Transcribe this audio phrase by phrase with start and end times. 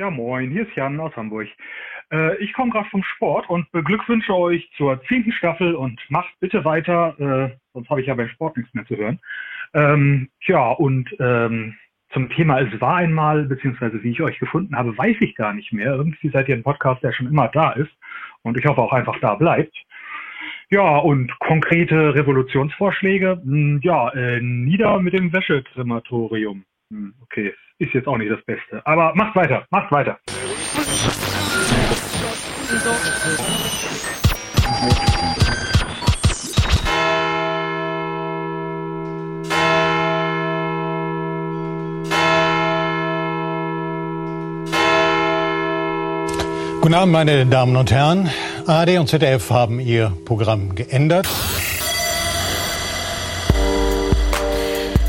[0.00, 1.48] Ja, moin, hier ist Jan aus Hamburg.
[2.12, 6.64] Äh, ich komme gerade vom Sport und beglückwünsche euch zur zehnten Staffel und macht bitte
[6.64, 9.18] weiter, äh, sonst habe ich ja beim Sport nichts mehr zu hören.
[9.74, 11.74] Ähm, ja, und ähm,
[12.10, 15.72] zum Thema Es war einmal, beziehungsweise wie ich euch gefunden habe, weiß ich gar nicht
[15.72, 15.94] mehr.
[15.96, 17.90] Irgendwie seid ihr ein Podcast, der schon immer da ist
[18.42, 19.76] und ich hoffe auch einfach da bleibt.
[20.70, 23.40] Ja, und konkrete Revolutionsvorschläge?
[23.42, 26.64] Hm, ja, äh, nieder mit dem Wäschekrematorium.
[26.90, 28.80] Hm, okay, ist jetzt auch nicht das Beste.
[28.86, 30.18] Aber macht weiter, macht weiter.
[46.80, 48.30] Guten Abend, meine Damen und Herren.
[48.66, 51.28] ARD und ZDF haben ihr Programm geändert.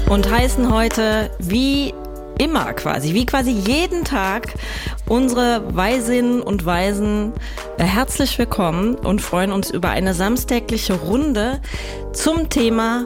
[0.10, 1.94] Und heißen heute, wie
[2.40, 4.56] immer quasi, wie quasi jeden Tag,
[5.08, 7.32] unsere Weisinnen und Weisen
[7.78, 11.62] äh, herzlich willkommen und freuen uns über eine samstägliche Runde
[12.12, 13.06] zum Thema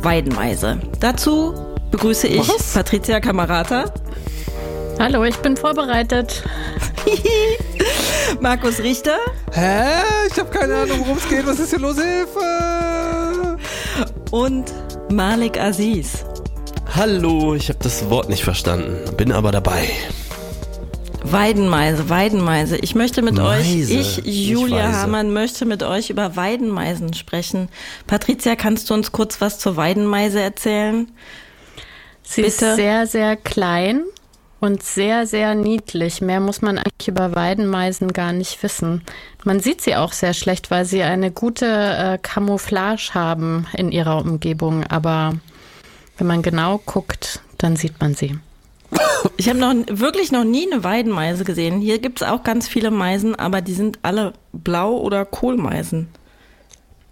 [0.00, 0.80] Weidenmeise.
[1.00, 1.52] Dazu
[1.90, 2.72] begrüße ich Was?
[2.72, 3.92] Patricia Kamerata.
[4.98, 6.44] Hallo, ich bin vorbereitet.
[8.40, 9.18] Markus Richter.
[9.52, 10.02] Hä?
[10.30, 11.46] Ich habe keine Ahnung, worum es geht.
[11.46, 11.96] Was ist hier los?
[11.96, 13.58] Hilfe!
[14.30, 14.72] Und
[15.10, 16.24] Malik Aziz.
[16.94, 19.88] Hallo, ich habe das Wort nicht verstanden, bin aber dabei.
[21.22, 22.76] Weidenmeise, Weidenmeise.
[22.78, 27.68] Ich möchte mit Meise, euch, ich, Julia Hamann, möchte mit euch über Weidenmeisen sprechen.
[28.06, 31.10] Patricia, kannst du uns kurz was zur Weidenmeise erzählen?
[32.22, 32.66] Sie Bitte?
[32.66, 34.02] ist sehr, sehr klein
[34.60, 36.22] und sehr, sehr niedlich.
[36.22, 39.02] Mehr muss man eigentlich über Weidenmeisen gar nicht wissen.
[39.44, 44.18] Man sieht sie auch sehr schlecht, weil sie eine gute äh, Camouflage haben in ihrer
[44.18, 44.84] Umgebung.
[44.84, 45.34] Aber
[46.16, 48.38] wenn man genau guckt, dann sieht man sie.
[49.38, 51.80] Ich habe noch wirklich noch nie eine Weidenmeise gesehen.
[51.80, 56.06] Hier gibt es auch ganz viele Meisen, aber die sind alle blau oder Kohlmeisen.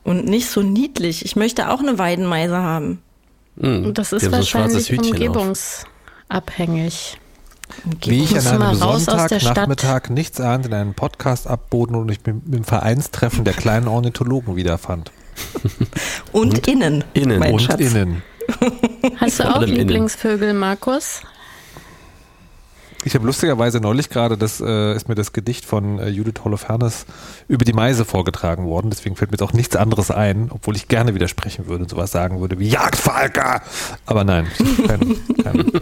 [0.05, 1.25] Und nicht so niedlich.
[1.25, 3.03] Ich möchte auch eine Weidenmeise haben.
[3.57, 7.19] Mhm, das ist wahrscheinlich so umgebungsabhängig.
[8.05, 12.65] Wie ich an einem Sonntagnachmittag nichts ahnt in einem Podcast abboden und ich mit dem
[12.65, 15.13] Vereinstreffen der kleinen Ornithologen wiederfand.
[16.33, 17.05] und, und innen.
[17.15, 17.43] Innen.
[17.43, 17.81] und Schatz.
[17.81, 18.23] innen.
[19.17, 21.23] Hast du auch Lieblingsvögel, Markus?
[23.05, 27.05] Ich habe lustigerweise neulich gerade, das äh, ist mir das Gedicht von äh, Judith Holofernes
[27.49, 28.91] über die Meise vorgetragen worden.
[28.91, 32.13] Deswegen fällt mir jetzt auch nichts anderes ein, obwohl ich gerne widersprechen würde und sowas
[32.13, 33.61] sagen würde wie Jagdfalker.
[34.07, 35.73] Aber nein, ich, kein, kein,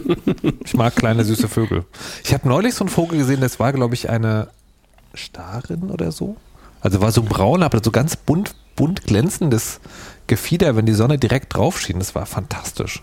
[0.65, 1.85] ich mag kleine süße Vögel.
[2.23, 4.49] Ich habe neulich so einen Vogel gesehen, das war glaube ich eine
[5.13, 6.35] Starin oder so.
[6.81, 9.79] Also war so braun, aber so ganz bunt, bunt glänzendes
[10.27, 11.99] Gefieder, wenn die Sonne direkt drauf schien.
[11.99, 13.01] Das war fantastisch.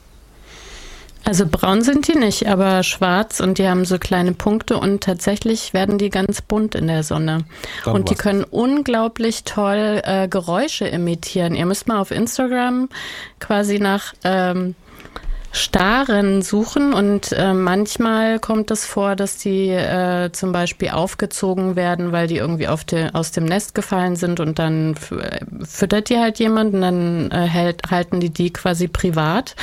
[1.24, 5.72] Also braun sind die nicht, aber schwarz und die haben so kleine Punkte und tatsächlich
[5.74, 7.44] werden die ganz bunt in der Sonne.
[7.84, 11.54] Dann und die können unglaublich toll äh, Geräusche imitieren.
[11.54, 12.88] Ihr müsst mal auf Instagram
[13.38, 14.74] quasi nach ähm,
[15.52, 22.12] Starren suchen und äh, manchmal kommt es vor, dass die äh, zum Beispiel aufgezogen werden,
[22.12, 24.94] weil die irgendwie auf de, aus dem Nest gefallen sind und dann
[25.64, 29.56] füttert die halt jemand und dann äh, hält, halten die die quasi privat.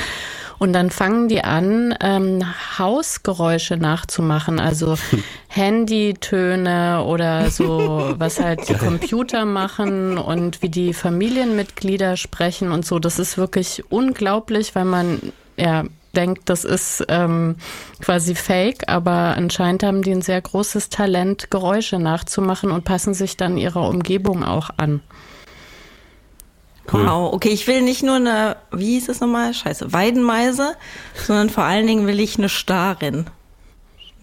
[0.58, 2.42] Und dann fangen die an, ähm,
[2.78, 4.98] Hausgeräusche nachzumachen, also
[5.48, 12.98] Handytöne oder so, was halt die Computer machen und wie die Familienmitglieder sprechen und so.
[12.98, 15.84] Das ist wirklich unglaublich, weil man ja
[16.16, 17.56] denkt, das ist ähm,
[18.00, 23.36] quasi fake, aber anscheinend haben die ein sehr großes Talent, Geräusche nachzumachen und passen sich
[23.36, 25.00] dann ihrer Umgebung auch an.
[26.90, 27.06] Cool.
[27.06, 29.52] Wow, okay, ich will nicht nur eine, wie hieß es nochmal?
[29.52, 30.74] Scheiße, Weidenmeise,
[31.14, 33.26] sondern vor allen Dingen will ich eine Starin.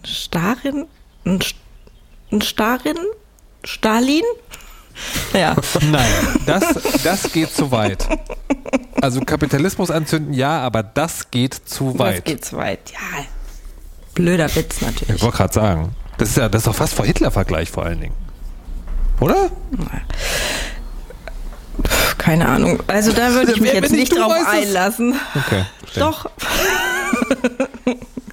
[0.03, 0.87] Starin?
[1.25, 1.39] Ein,
[2.31, 2.97] ein Starin?
[3.63, 4.23] Stalin?
[5.33, 5.55] Ja.
[5.91, 6.05] Nein,
[6.45, 6.63] das,
[7.03, 8.07] das geht zu weit.
[9.01, 12.19] Also Kapitalismus anzünden, ja, aber das geht zu weit.
[12.19, 13.25] Das geht zu weit, ja.
[14.13, 15.17] Blöder Witz natürlich.
[15.17, 15.95] Ich wollte gerade sagen.
[16.17, 18.15] Das ist ja, das ist doch fast vor Hitler-Vergleich vor allen Dingen.
[19.19, 19.49] Oder?
[22.17, 22.81] Keine Ahnung.
[22.87, 25.15] Also da würde ich mich jetzt nicht drauf einlassen.
[25.35, 25.65] Okay.
[25.95, 26.29] Doch.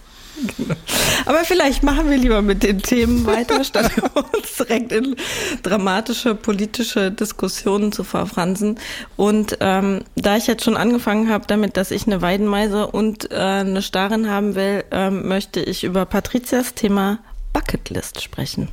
[1.26, 5.16] Aber vielleicht machen wir lieber mit den Themen weiter, statt uns direkt in
[5.62, 8.78] dramatische politische Diskussionen zu verfransen.
[9.16, 13.36] Und ähm, da ich jetzt schon angefangen habe damit, dass ich eine Weidenmeise und äh,
[13.36, 17.18] eine Starin haben will, ähm, möchte ich über Patrizias Thema
[17.52, 18.68] Bucketlist sprechen.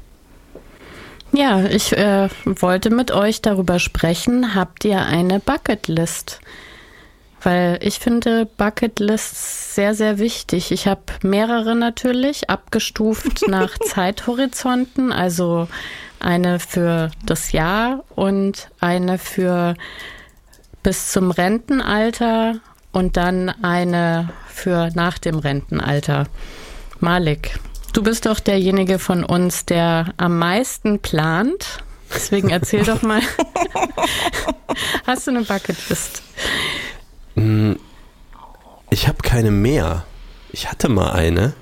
[1.32, 4.56] Ja, ich äh, wollte mit euch darüber sprechen.
[4.56, 6.40] Habt ihr eine Bucketlist?
[7.44, 10.72] Weil ich finde Bucketlists sehr, sehr wichtig.
[10.72, 15.68] Ich habe mehrere natürlich, abgestuft nach Zeithorizonten, also
[16.20, 19.76] eine für das Jahr und eine für
[20.84, 22.60] bis zum Rentenalter
[22.92, 26.26] und dann eine für nach dem Rentenalter.
[27.00, 27.60] Malik,
[27.94, 31.84] du bist doch derjenige von uns, der am meisten plant.
[32.14, 33.22] Deswegen erzähl doch mal.
[35.06, 36.24] Hast du eine Bucketlist?
[37.40, 37.80] Hm,
[38.90, 40.06] ich habe keine mehr.
[40.52, 41.54] Ich hatte mal eine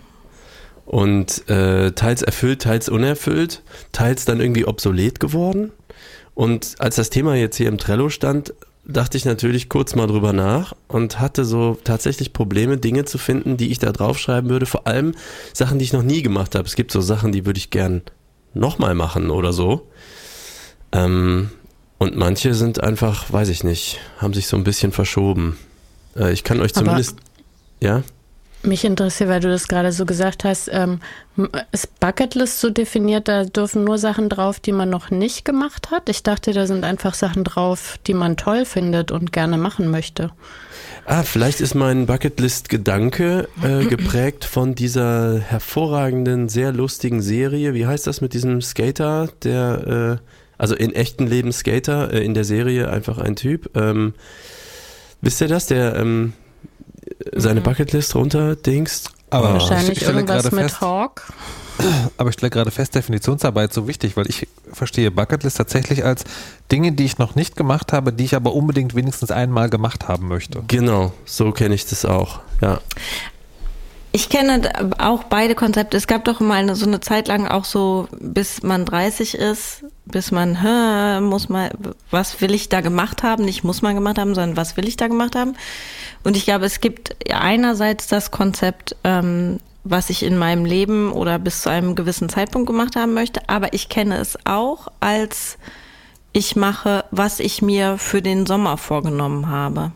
[0.86, 5.72] und äh, teils erfüllt, teils unerfüllt, teils dann irgendwie obsolet geworden.
[6.34, 8.54] Und als das Thema jetzt hier im Trello stand,
[8.86, 13.58] dachte ich natürlich kurz mal drüber nach und hatte so tatsächlich Probleme, Dinge zu finden,
[13.58, 14.66] die ich da draufschreiben würde.
[14.66, 15.14] Vor allem
[15.54, 16.68] Sachen, die ich noch nie gemacht habe.
[16.68, 18.02] Es gibt so Sachen, die würde ich gern
[18.54, 19.90] nochmal machen oder so.
[20.94, 21.50] Ähm,
[21.98, 25.58] und manche sind einfach, weiß ich nicht, haben sich so ein bisschen verschoben.
[26.18, 28.04] Äh, ich kann euch zumindest, Aber ja?
[28.64, 31.00] Mich interessiert, weil du das gerade so gesagt hast, ähm,
[31.72, 36.10] ist Bucketlist so definiert, da dürfen nur Sachen drauf, die man noch nicht gemacht hat?
[36.10, 40.32] Ich dachte, da sind einfach Sachen drauf, die man toll findet und gerne machen möchte.
[41.06, 47.76] Ah, vielleicht ist mein Bucketlist-Gedanke äh, geprägt von dieser hervorragenden, sehr lustigen Serie.
[47.76, 50.28] Wie heißt das mit diesem Skater, der, äh,
[50.58, 53.70] also in echten Leben Skater, äh, in der Serie einfach ein Typ.
[53.78, 54.16] Ähm,
[55.22, 56.34] wisst ihr das, der ähm,
[57.36, 57.66] seine mhm.
[57.66, 59.12] Bucketlist runterdingst.
[59.30, 61.24] Aber Wahrscheinlich ich irgendwas mit fest, Hawk.
[62.18, 66.24] Aber ich stelle gerade fest, Definitionsarbeit ist so wichtig, weil ich verstehe Bucketlist tatsächlich als
[66.72, 70.28] Dinge, die ich noch nicht gemacht habe, die ich aber unbedingt wenigstens einmal gemacht haben
[70.28, 70.64] möchte.
[70.68, 72.80] Genau, so kenne ich das auch, ja.
[74.18, 75.96] Ich kenne auch beide Konzepte.
[75.96, 79.86] Es gab doch mal eine, so eine Zeit lang auch so, bis man 30 ist,
[80.06, 81.70] bis man, hä, muss man,
[82.10, 83.46] was will ich da gemacht haben?
[83.46, 85.56] Nicht muss man gemacht haben, sondern was will ich da gemacht haben?
[86.24, 91.38] Und ich glaube, es gibt einerseits das Konzept, ähm, was ich in meinem Leben oder
[91.38, 95.60] bis zu einem gewissen Zeitpunkt gemacht haben möchte, aber ich kenne es auch als
[96.34, 99.92] ich mache, was ich mir für den Sommer vorgenommen habe.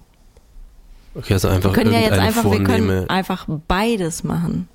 [1.14, 4.68] Okay, also einfach wir können ja jetzt einfach, wir können einfach beides machen.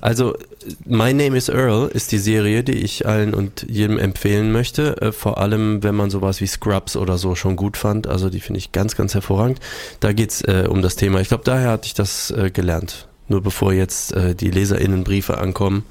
[0.00, 0.36] Also,
[0.84, 5.00] My Name is Earl ist die Serie, die ich allen und jedem empfehlen möchte.
[5.00, 8.06] Äh, vor allem, wenn man sowas wie Scrubs oder so schon gut fand.
[8.06, 9.60] Also, die finde ich ganz, ganz hervorragend.
[10.00, 11.20] Da geht's äh, um das Thema.
[11.20, 13.08] Ich glaube, daher hatte ich das äh, gelernt.
[13.28, 15.84] Nur bevor jetzt äh, die LeserInnenbriefe ankommen.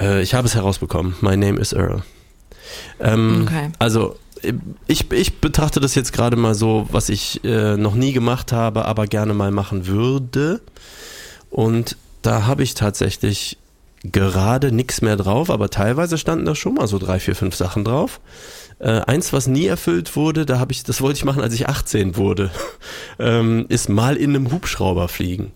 [0.00, 1.14] Äh, ich habe es herausbekommen.
[1.20, 2.02] My Name is Earl.
[3.00, 3.70] Ähm, okay.
[3.78, 4.16] Also,
[4.86, 8.84] ich, ich betrachte das jetzt gerade mal so, was ich äh, noch nie gemacht habe,
[8.84, 10.60] aber gerne mal machen würde.
[11.50, 13.58] Und da habe ich tatsächlich
[14.02, 17.84] gerade nichts mehr drauf, aber teilweise standen da schon mal so drei, vier, fünf Sachen
[17.84, 18.20] drauf.
[18.78, 21.68] Äh, eins, was nie erfüllt wurde, da habe ich, das wollte ich machen, als ich
[21.68, 22.50] 18 wurde,
[23.18, 25.52] ähm, ist mal in einem Hubschrauber fliegen.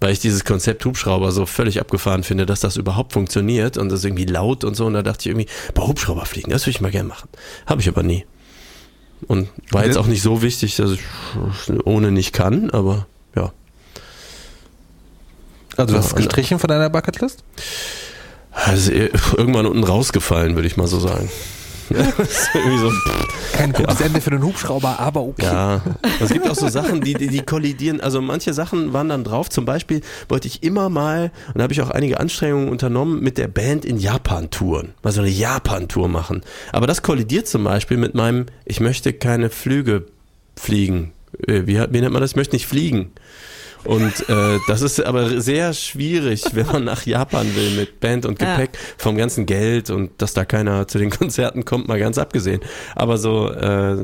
[0.00, 4.00] Weil ich dieses Konzept Hubschrauber so völlig abgefahren finde, dass das überhaupt funktioniert und das
[4.00, 4.86] ist irgendwie laut und so.
[4.86, 7.28] Und da dachte ich irgendwie, boah, Hubschrauber fliegen, das würde ich mal gerne machen.
[7.66, 8.24] Habe ich aber nie.
[9.26, 11.00] Und war jetzt auch nicht so wichtig, dass ich
[11.84, 13.52] ohne nicht kann, aber ja.
[15.76, 17.42] Also du hast es gestrichen von deiner Bucketlist?
[18.52, 21.28] Also irgendwann unten rausgefallen, würde ich mal so sagen.
[22.78, 22.92] so,
[23.52, 24.06] Kein gutes ja.
[24.06, 25.44] Ende für den Hubschrauber, aber okay.
[25.44, 25.82] Ja,
[26.20, 28.00] es gibt auch so Sachen, die, die, die kollidieren.
[28.00, 29.48] Also manche Sachen waren dann drauf.
[29.48, 33.38] Zum Beispiel wollte ich immer mal, und da habe ich auch einige Anstrengungen unternommen, mit
[33.38, 34.94] der Band in Japan touren.
[35.02, 36.42] Mal so eine Japan-Tour machen.
[36.72, 40.06] Aber das kollidiert zum Beispiel mit meinem, ich möchte keine Flüge
[40.56, 41.12] fliegen.
[41.46, 42.32] Äh, wie, wie nennt man das?
[42.32, 43.12] Ich möchte nicht fliegen.
[43.88, 48.38] Und äh, das ist aber sehr schwierig, wenn man nach Japan will mit Band und
[48.38, 48.80] Gepäck ja.
[48.98, 52.60] vom ganzen Geld und dass da keiner zu den Konzerten kommt, mal ganz abgesehen.
[52.94, 53.96] Aber so, äh,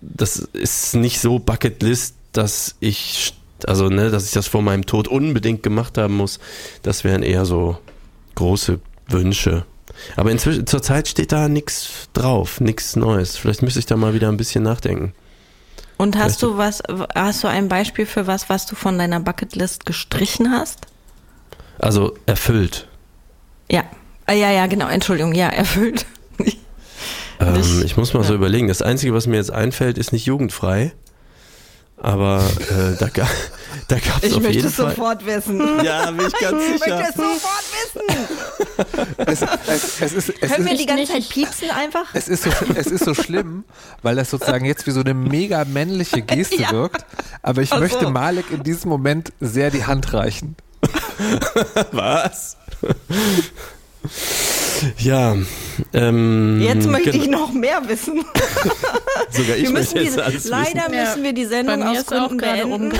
[0.00, 3.32] das ist nicht so Bucketlist, dass ich,
[3.64, 6.40] also ne, dass ich das vor meinem Tod unbedingt gemacht haben muss.
[6.82, 7.78] Das wären eher so
[8.34, 9.64] große Wünsche.
[10.16, 13.36] Aber inzwischen, zurzeit steht da nichts drauf, nichts Neues.
[13.36, 15.14] Vielleicht müsste ich da mal wieder ein bisschen nachdenken.
[16.02, 16.82] Und hast du was,
[17.14, 20.88] hast du ein Beispiel für was, was du von deiner Bucketlist gestrichen hast?
[21.78, 22.88] Also erfüllt.
[23.70, 23.84] Ja.
[24.26, 26.04] Ah, ja, ja, genau, Entschuldigung, ja, erfüllt.
[27.38, 28.26] ähm, ich muss mal ja.
[28.26, 28.66] so überlegen.
[28.66, 30.90] Das Einzige, was mir jetzt einfällt, ist nicht jugendfrei.
[32.04, 33.28] Aber äh, da, ga,
[33.86, 34.42] da gab es auf jeden Fall.
[34.42, 35.84] Ich möchte es sofort wissen.
[35.84, 36.74] Ja, bin ich ganz sicher.
[36.74, 39.16] Ich möchte es sofort wissen.
[39.18, 42.06] es, es, es ist, Können wir die ganze Zeit piepsen einfach?
[42.12, 43.62] Es ist, so, es ist so schlimm,
[44.02, 46.72] weil das sozusagen jetzt wie so eine mega männliche Geste ja.
[46.72, 47.06] wirkt.
[47.40, 48.10] Aber ich Ach möchte so.
[48.10, 50.56] Malik in diesem Moment sehr die Hand reichen.
[51.92, 52.56] Was?
[54.98, 55.36] Ja.
[55.92, 58.24] Ähm, jetzt möchte ich noch mehr wissen.
[59.30, 61.00] Sogar ich wir müssen möchte jetzt diese, alles leider wissen.
[61.00, 62.92] müssen wir die Sendung aus Gründen beenden.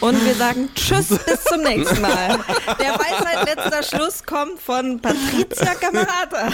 [0.00, 2.38] Und wir sagen Tschüss, bis zum nächsten Mal.
[2.78, 6.52] Der Weisheit letzter Schluss kommt von Patricia Camerata.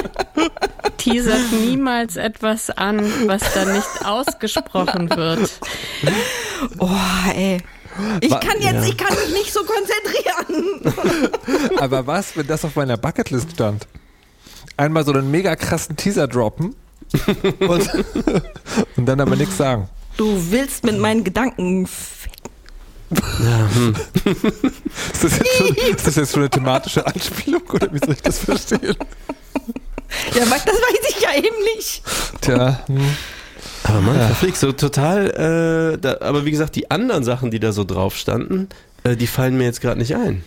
[0.96, 5.50] Teasert niemals etwas an, was da nicht ausgesprochen wird.
[6.78, 6.88] Oh,
[7.34, 7.58] ey.
[8.20, 8.84] Ich Wa- kann jetzt, ja.
[8.84, 11.30] ich kann mich nicht so konzentrieren.
[11.78, 13.86] Aber was, wenn das auf meiner Bucketlist stand?
[14.76, 16.74] Einmal so einen mega krassen Teaser droppen
[17.60, 17.90] und,
[18.96, 19.88] und dann aber nichts sagen.
[20.16, 22.30] Du willst mit meinen Gedanken ficken.
[25.12, 28.22] Ist das, jetzt schon, ist das jetzt schon eine thematische Anspielung oder wie soll ich
[28.22, 28.96] das verstehen?
[30.34, 32.02] Ja, das weiß ich ja eben nicht.
[32.40, 33.16] Tja, hm.
[33.84, 37.72] Aber man, verflixt, so total, äh, da, aber wie gesagt, die anderen Sachen, die da
[37.72, 38.68] so drauf standen,
[39.04, 40.44] äh, die fallen mir jetzt gerade nicht ein.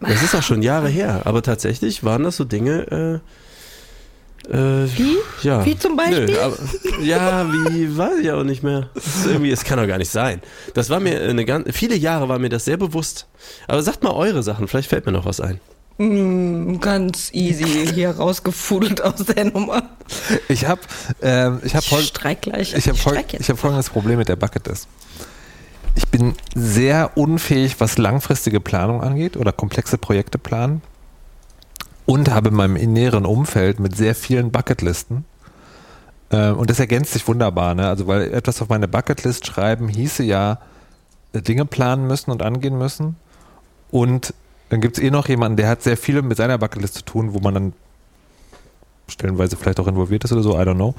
[0.00, 3.30] Das ist auch schon Jahre her, aber tatsächlich waren das so Dinge, äh,
[4.50, 5.16] äh, Wie?
[5.42, 5.64] Ja.
[5.64, 6.26] Wie zum Beispiel?
[6.26, 6.56] Nö, aber,
[7.02, 8.90] ja, wie, weiß ich auch nicht mehr.
[8.94, 10.40] Das irgendwie, es kann doch gar nicht sein.
[10.74, 13.26] Das war mir eine ganz, viele Jahre war mir das sehr bewusst.
[13.66, 15.60] Aber sagt mal eure Sachen, vielleicht fällt mir noch was ein.
[15.98, 19.82] Mm, ganz easy hier rausgefudelt aus der Nummer.
[20.48, 20.82] ich habe
[21.22, 22.74] ähm, ich hab Ich streik gleich.
[22.74, 24.88] ich hab fol hab folgendes Problem mit der Bucketlist.
[25.94, 30.82] Ich bin sehr unfähig, was langfristige Planung angeht oder komplexe Projekte planen
[32.04, 35.24] und habe in meinem inneren Umfeld mit sehr vielen Bucketlisten
[36.30, 37.88] äh, und das ergänzt sich wunderbar, ne?
[37.88, 40.58] Also weil etwas auf meine Bucketlist schreiben hieße ja
[41.32, 43.16] äh, Dinge planen müssen und angehen müssen
[43.90, 44.34] und
[44.68, 47.34] dann gibt es eh noch jemanden, der hat sehr viel mit seiner Bucketlist zu tun,
[47.34, 47.72] wo man dann
[49.08, 50.94] stellenweise vielleicht auch involviert ist oder so, I don't know.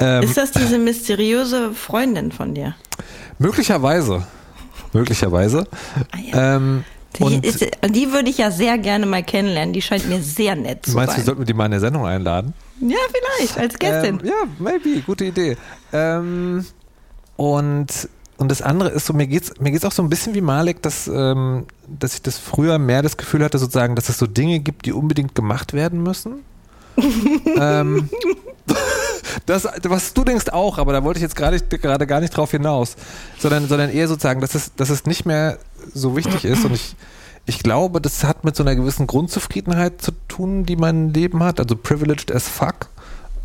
[0.00, 2.74] Ähm, Ist das diese mysteriöse Freundin von dir?
[3.38, 4.26] möglicherweise.
[4.92, 5.66] Möglicherweise.
[6.12, 6.56] Ah, ja.
[6.56, 6.84] Ähm,
[7.18, 9.72] Die, und ist, die würde ich ja sehr gerne mal kennenlernen.
[9.72, 11.24] Die scheint mir sehr nett zu meinst du, sein.
[11.24, 12.52] sollten wir die mal in der Sendung einladen?
[12.80, 12.96] ja,
[13.38, 14.20] vielleicht, als Gästin.
[14.20, 15.56] Ähm, ja, maybe, gute Idee.
[15.94, 16.64] Ähm,
[17.36, 18.08] und,
[18.38, 20.82] und das andere ist so, mir geht's, mir geht's auch so ein bisschen wie Malik,
[20.82, 24.60] dass, ähm, dass ich das früher mehr das Gefühl hatte, sozusagen, dass es so Dinge
[24.60, 26.44] gibt, die unbedingt gemacht werden müssen.
[27.58, 28.08] ähm,
[29.46, 32.50] das, was du denkst auch, aber da wollte ich jetzt gerade gerade gar nicht drauf
[32.50, 32.96] hinaus,
[33.38, 35.58] sondern, sondern eher sozusagen, dass es, dass es nicht mehr
[35.94, 36.64] so wichtig ist.
[36.64, 36.96] Und ich,
[37.46, 41.60] ich glaube, das hat mit so einer gewissen Grundzufriedenheit zu tun, die mein Leben hat,
[41.60, 42.88] also privileged as fuck.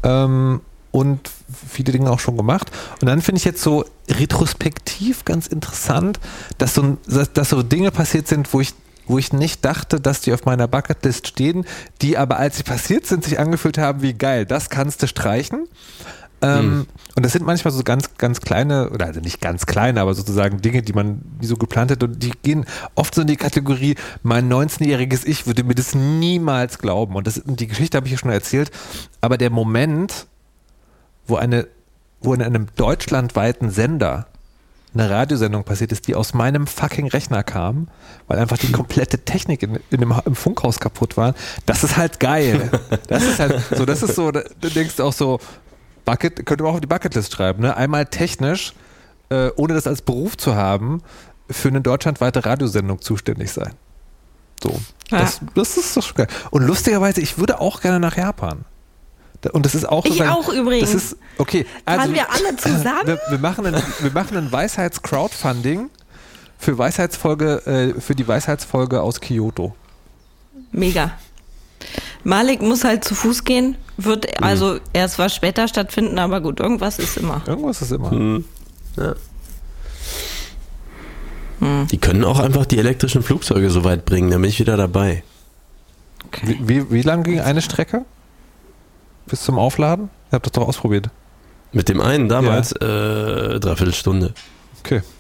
[0.03, 1.29] Ähm, und
[1.69, 2.71] viele Dinge auch schon gemacht.
[3.01, 6.19] Und dann finde ich jetzt so retrospektiv ganz interessant,
[6.57, 6.97] dass so,
[7.33, 8.73] dass, so Dinge passiert sind, wo ich
[9.07, 11.65] wo ich nicht dachte, dass die auf meiner Bucketlist stehen,
[12.01, 15.67] die aber als sie passiert sind, sich angefühlt haben wie geil, das kannst du streichen.
[16.41, 20.13] Ähm, Und das sind manchmal so ganz, ganz kleine, oder also nicht ganz kleine, aber
[20.13, 23.35] sozusagen Dinge, die man die so geplant hat und die gehen oft so in die
[23.35, 27.15] Kategorie, mein 19-jähriges Ich würde mir das niemals glauben.
[27.15, 28.71] Und das, und die Geschichte habe ich ja schon erzählt,
[29.19, 30.27] aber der Moment,
[31.27, 31.67] wo eine,
[32.21, 34.27] wo in einem deutschlandweiten Sender
[34.93, 37.87] eine Radiosendung passiert ist, die aus meinem fucking Rechner kam,
[38.27, 41.33] weil einfach die komplette Technik in, in dem, im Funkhaus kaputt war.
[41.65, 42.69] Das ist halt geil.
[43.07, 45.39] Das ist halt so, das ist so, da da denkst du auch so,
[46.03, 47.77] Bucket, könnte man auch auf die Bucketlist schreiben, ne?
[47.77, 48.73] Einmal technisch,
[49.29, 51.01] äh, ohne das als Beruf zu haben,
[51.49, 53.73] für eine deutschlandweite Radiosendung zuständig sein.
[54.61, 54.79] So.
[55.09, 56.27] Das, das ist doch schon geil.
[56.49, 58.65] Und lustigerweise, ich würde auch gerne nach Japan.
[59.53, 60.91] Und das ist auch Ich sozusagen- auch übrigens.
[60.91, 61.65] Das ist, okay.
[61.85, 63.05] Also, Fahren wir alle zusammen?
[63.07, 65.89] Wir, wir machen ein, wir machen ein Weisheits-Crowdfunding
[66.59, 69.75] für Weisheitsfolge, äh, für die Weisheitsfolge aus Kyoto.
[70.71, 71.11] Mega.
[72.23, 76.99] Malik muss halt zu Fuß gehen, wird also erst was später stattfinden, aber gut, irgendwas
[76.99, 77.41] ist immer.
[77.47, 78.11] Irgendwas ist immer.
[78.11, 78.45] Hm.
[78.97, 79.15] Ja.
[81.91, 85.23] Die können auch einfach die elektrischen Flugzeuge so weit bringen, dann bin ich wieder dabei.
[86.43, 88.05] Wie, wie, wie lang ging eine Strecke?
[89.31, 90.09] Bis zum Aufladen?
[90.29, 91.07] Ihr habt das doch ausprobiert.
[91.71, 94.33] Mit dem einen damals äh, dreiviertel Stunde.
[94.83, 95.01] Okay.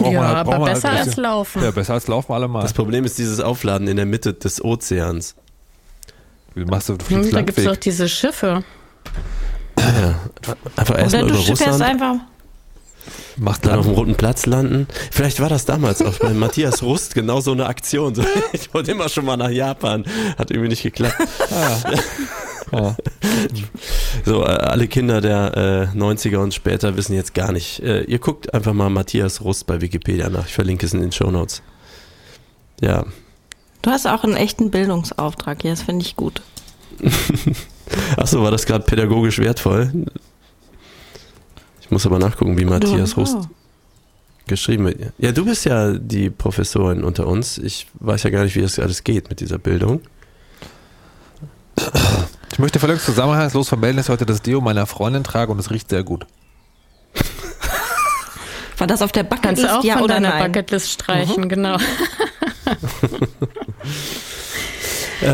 [0.00, 1.62] Ja, halt- aber halt besser ein als laufen.
[1.62, 2.62] Ja, besser als laufen alle mal.
[2.62, 5.36] Das Problem ist dieses Aufladen in der Mitte des Ozeans.
[6.54, 8.64] Wie machst du, du Hm, da gibt es doch diese Schiffe.
[9.78, 9.84] Ja,
[10.76, 12.14] einfach Oder erstmal du über Russland, einfach.
[13.36, 13.94] Macht dann auf dem.
[13.94, 14.88] Roten Platz landen.
[15.12, 18.14] Vielleicht war das damals auch bei Matthias Rust genau so eine Aktion.
[18.52, 20.04] Ich wollte immer schon mal nach Japan.
[20.36, 21.14] Hat irgendwie nicht geklappt.
[22.70, 22.96] Ja.
[24.24, 27.80] So, äh, alle Kinder der äh, 90er und später wissen jetzt gar nicht.
[27.80, 30.46] Äh, ihr guckt einfach mal Matthias Rust bei Wikipedia nach.
[30.46, 31.62] Ich verlinke es in den Shownotes.
[32.80, 33.04] Ja.
[33.82, 36.42] Du hast auch einen echten Bildungsauftrag hier, das finde ich gut.
[38.16, 39.92] Achso, war das gerade pädagogisch wertvoll?
[41.80, 43.36] Ich muss aber nachgucken, wie Matthias Rust.
[44.46, 45.12] geschrieben ihr.
[45.18, 47.58] Ja, du bist ja die Professorin unter uns.
[47.58, 50.00] Ich weiß ja gar nicht, wie das alles geht mit dieser Bildung.
[52.52, 55.70] Ich möchte völlig zusammenhangslos vermelden, dass ich heute das Deo meiner Freundin trage und es
[55.70, 56.26] riecht sehr gut.
[58.76, 59.62] War das auf der Bucketlist?
[59.62, 60.52] Kannst du auch ja von oder deiner nein?
[60.52, 61.48] Bucketlist streichen, mhm.
[61.48, 61.76] genau.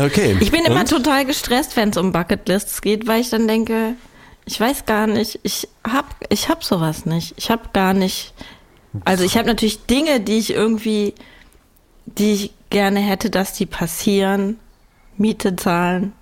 [0.05, 0.37] okay.
[0.39, 0.67] Ich bin und?
[0.67, 3.95] immer total gestresst, wenn es um Bucketlists geht, weil ich dann denke,
[4.45, 7.33] ich weiß gar nicht, ich hab, ich hab sowas nicht.
[7.35, 8.33] Ich hab gar nicht.
[9.03, 11.15] Also ich habe natürlich Dinge, die ich irgendwie,
[12.05, 14.57] die ich gerne hätte, dass die passieren.
[15.17, 16.13] Miete zahlen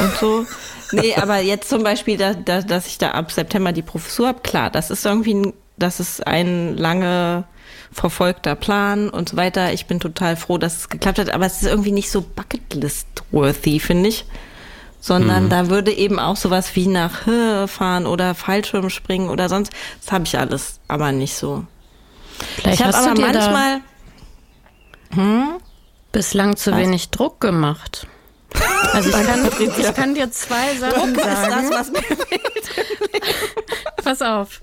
[0.00, 0.46] und so.
[0.92, 4.40] nee, aber jetzt zum Beispiel, da, da, dass ich da ab September die Professur habe,
[4.40, 7.44] klar, das ist irgendwie ein, das ist ein lange
[7.92, 9.72] verfolgter Plan und so weiter.
[9.72, 13.80] Ich bin total froh, dass es geklappt hat, aber es ist irgendwie nicht so Bucketlist-worthy,
[13.80, 14.24] finde ich
[15.02, 15.48] sondern mhm.
[15.50, 19.72] da würde eben auch sowas wie nach Höhe fahren oder Fallschirm springen oder sonst.
[20.00, 21.66] Das habe ich alles, aber nicht so.
[22.54, 23.80] Vielleicht ich habe aber manchmal
[25.10, 25.48] hm?
[26.12, 26.78] bislang zu Was?
[26.78, 28.06] wenig Druck gemacht.
[28.92, 31.64] Also ich kann, ich kann dir zwei Sachen Druck sagen.
[31.64, 32.02] Ist das, was mir
[34.04, 34.60] Pass auf.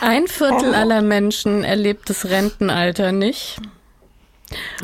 [0.00, 3.58] Ein Viertel aller Menschen erlebt das Rentenalter nicht.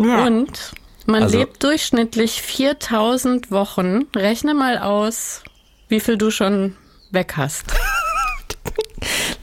[0.00, 0.26] Ja.
[0.26, 0.72] Und
[1.06, 4.06] man also, lebt durchschnittlich 4000 Wochen.
[4.14, 5.42] Rechne mal aus,
[5.88, 6.76] wie viel du schon
[7.10, 7.72] weg hast.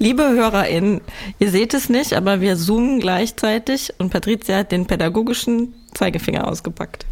[0.02, 1.02] Liebe HörerInnen,
[1.38, 7.06] ihr seht es nicht, aber wir zoomen gleichzeitig und Patricia hat den pädagogischen Zeigefinger ausgepackt.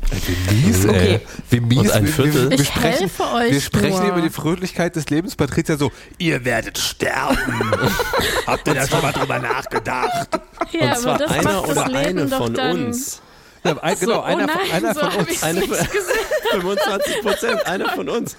[0.47, 0.97] Wie mies, okay.
[0.97, 1.19] ey.
[1.51, 1.77] Wie mies.
[1.81, 2.33] Und ein Viertel.
[2.33, 4.07] Wir, wir, ich sprechen, helfe euch wir sprechen nur.
[4.07, 5.35] über die Fröhlichkeit des Lebens.
[5.35, 7.37] Patricia so, ihr werdet sterben.
[8.47, 10.27] Habt ihr da schon mal drüber nachgedacht?
[10.71, 13.21] Ja, und zwar einer oder eine von uns.
[13.63, 15.43] Ja, ein, genau, so, einer, oh nein, einer so von uns.
[15.43, 18.37] Eine, 25 Prozent, einer von uns.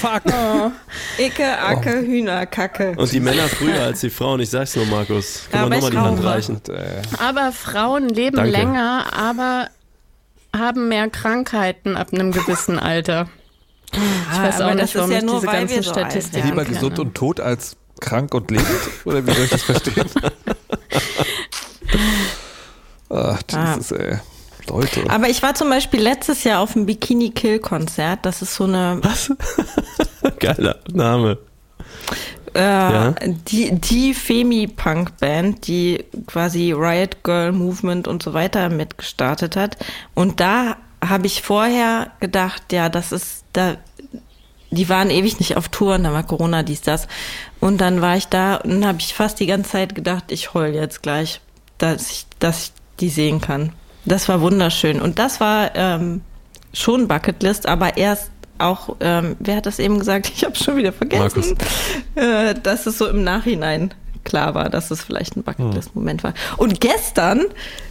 [0.00, 0.22] Fuck.
[0.26, 0.70] Oh.
[1.18, 2.06] Icke, Acke, oh.
[2.06, 2.94] Hühner, Kacke.
[2.96, 5.48] Und die Männer früher als die Frauen, ich sag's nur, Markus.
[5.50, 6.60] Kann ja, man nur mal die Hand reichen.
[7.18, 8.52] Aber Frauen leben Danke.
[8.52, 9.68] länger, aber
[10.56, 13.28] haben mehr Krankheiten ab einem gewissen Alter.
[13.92, 13.98] Ich
[14.30, 17.40] ah, weiß auch nicht, warum ja ich diese ganzen so Statistiken Lieber gesund und tot
[17.40, 18.68] als krank und lebend?
[19.04, 20.06] Oder wie soll ich das verstehen?
[23.10, 23.96] Ach, Jesus, ah.
[23.96, 24.18] ey.
[24.68, 25.08] Leute.
[25.08, 28.20] Aber ich war zum Beispiel letztes Jahr auf dem Bikini Kill Konzert.
[28.22, 28.98] Das ist so eine.
[29.02, 29.32] Was?
[30.38, 31.38] Geiler Name.
[32.54, 33.14] Äh, ja?
[33.48, 39.76] Die, die Femi-Punk-Band, die quasi Riot Girl Movement und so weiter mitgestartet hat.
[40.14, 43.76] Und da habe ich vorher gedacht, ja, das ist, da,
[44.70, 47.08] die waren ewig nicht auf Tour, da war Corona, dies, das.
[47.60, 50.74] Und dann war ich da und habe ich fast die ganze Zeit gedacht, ich heul
[50.74, 51.40] jetzt gleich,
[51.78, 53.72] dass ich, dass ich die sehen kann.
[54.04, 55.00] Das war wunderschön.
[55.00, 56.22] Und das war ähm,
[56.72, 60.30] schon Bucketlist, aber erst auch, ähm, wer hat das eben gesagt?
[60.34, 61.56] Ich habe schon wieder vergessen,
[62.14, 63.92] äh, dass es so im Nachhinein
[64.24, 66.34] klar war, dass es vielleicht ein Bucketlist-Moment war.
[66.56, 67.46] Und gestern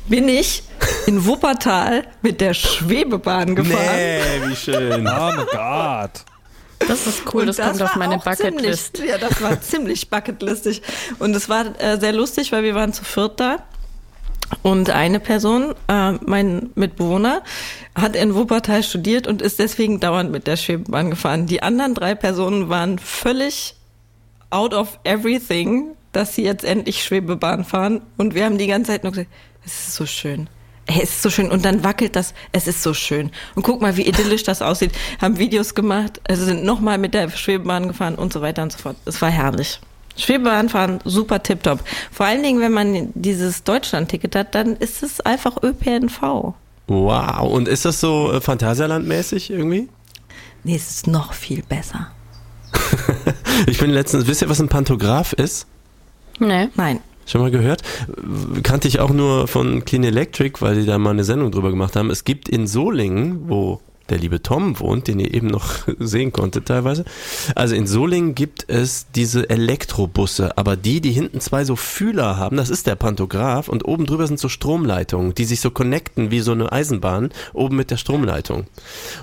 [0.07, 0.63] bin ich
[1.07, 3.95] in Wuppertal mit der Schwebebahn gefahren.
[3.95, 5.07] Nee, wie schön.
[5.07, 6.23] oh mein Gott.
[6.87, 8.99] Das ist cool, das, das kommt auf meine Bucketlist.
[8.99, 10.81] ja, das war ziemlich bucketlistig.
[11.19, 13.57] Und es war äh, sehr lustig, weil wir waren zu viert da.
[14.63, 17.41] Und eine Person, äh, mein Mitbewohner,
[17.95, 21.47] hat in Wuppertal studiert und ist deswegen dauernd mit der Schwebebahn gefahren.
[21.47, 23.75] Die anderen drei Personen waren völlig
[24.49, 28.01] out of everything, dass sie jetzt endlich Schwebebahn fahren.
[28.17, 29.29] Und wir haben die ganze Zeit nur gesagt,
[29.65, 30.49] es ist so schön.
[30.87, 31.49] Hey, es ist so schön.
[31.49, 33.31] Und dann wackelt das, es ist so schön.
[33.55, 34.91] Und guck mal, wie idyllisch das aussieht.
[35.21, 38.79] Haben Videos gemacht, also sind nochmal mit der Schwebebahn gefahren und so weiter und so
[38.79, 38.97] fort.
[39.05, 39.79] Es war herrlich.
[40.21, 41.83] Schwebebahnfahren, super tipptopp.
[42.11, 46.53] Vor allen Dingen, wenn man dieses Deutschland-Ticket hat, dann ist es einfach ÖPNV.
[46.87, 49.87] Wow, und ist das so äh, Phantasialand-mäßig irgendwie?
[50.63, 52.07] Nee, es ist noch viel besser.
[53.67, 55.67] ich bin letztens, wisst ihr, was ein Pantograph ist?
[56.39, 56.69] Nee.
[56.75, 56.99] Nein.
[57.25, 57.83] Schon mal gehört?
[58.63, 61.95] Kannte ich auch nur von Clean Electric, weil die da mal eine Sendung drüber gemacht
[61.95, 62.09] haben.
[62.09, 63.79] Es gibt in Solingen, wo
[64.11, 67.05] der liebe Tom wohnt, den ihr eben noch sehen konntet teilweise.
[67.55, 72.57] Also in Solingen gibt es diese Elektrobusse, aber die, die hinten zwei so Fühler haben,
[72.57, 76.41] das ist der Pantograph und oben drüber sind so Stromleitungen, die sich so connecten wie
[76.41, 78.65] so eine Eisenbahn oben mit der Stromleitung.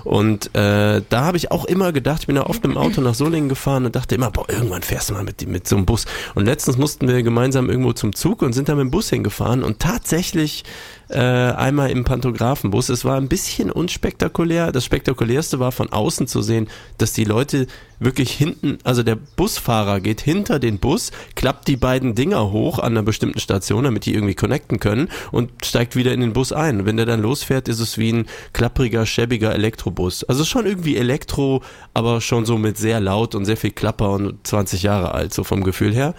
[0.03, 3.13] Und äh, da habe ich auch immer gedacht, ich bin ja oft im Auto nach
[3.13, 6.05] Solingen gefahren und dachte immer, boah, irgendwann fährst du mal mit, mit so einem Bus.
[6.35, 9.63] Und letztens mussten wir gemeinsam irgendwo zum Zug und sind da mit dem Bus hingefahren
[9.63, 10.63] und tatsächlich
[11.09, 12.89] äh, einmal im Pantographenbus.
[12.89, 14.71] Es war ein bisschen unspektakulär.
[14.71, 16.67] Das spektakulärste war von außen zu sehen,
[16.97, 17.67] dass die Leute
[17.99, 22.93] wirklich hinten, also der Busfahrer geht hinter den Bus, klappt die beiden Dinger hoch an
[22.93, 26.85] einer bestimmten Station, damit die irgendwie connecten können und steigt wieder in den Bus ein.
[26.85, 30.23] Wenn der dann losfährt, ist es wie ein klappriger, schäbiger Elektrobus.
[30.23, 31.61] Also schon irgendwie Elektro,
[31.93, 35.43] aber schon so mit sehr laut und sehr viel Klapper und 20 Jahre alt, so
[35.43, 36.13] vom Gefühl her.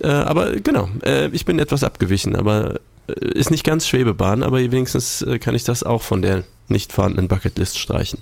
[0.00, 5.22] Äh, aber genau, äh, ich bin etwas abgewichen, aber ist nicht ganz Schwebebahn, aber wenigstens
[5.22, 8.20] äh, kann ich das auch von der nicht vorhandenen Bucketlist streichen.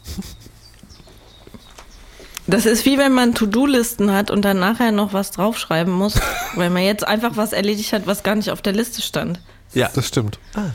[2.46, 6.20] Das ist wie wenn man To-Do-Listen hat und dann nachher noch was draufschreiben muss,
[6.54, 9.40] weil man jetzt einfach was erledigt hat, was gar nicht auf der Liste stand.
[9.72, 10.38] Ja, das stimmt.
[10.54, 10.70] Ah.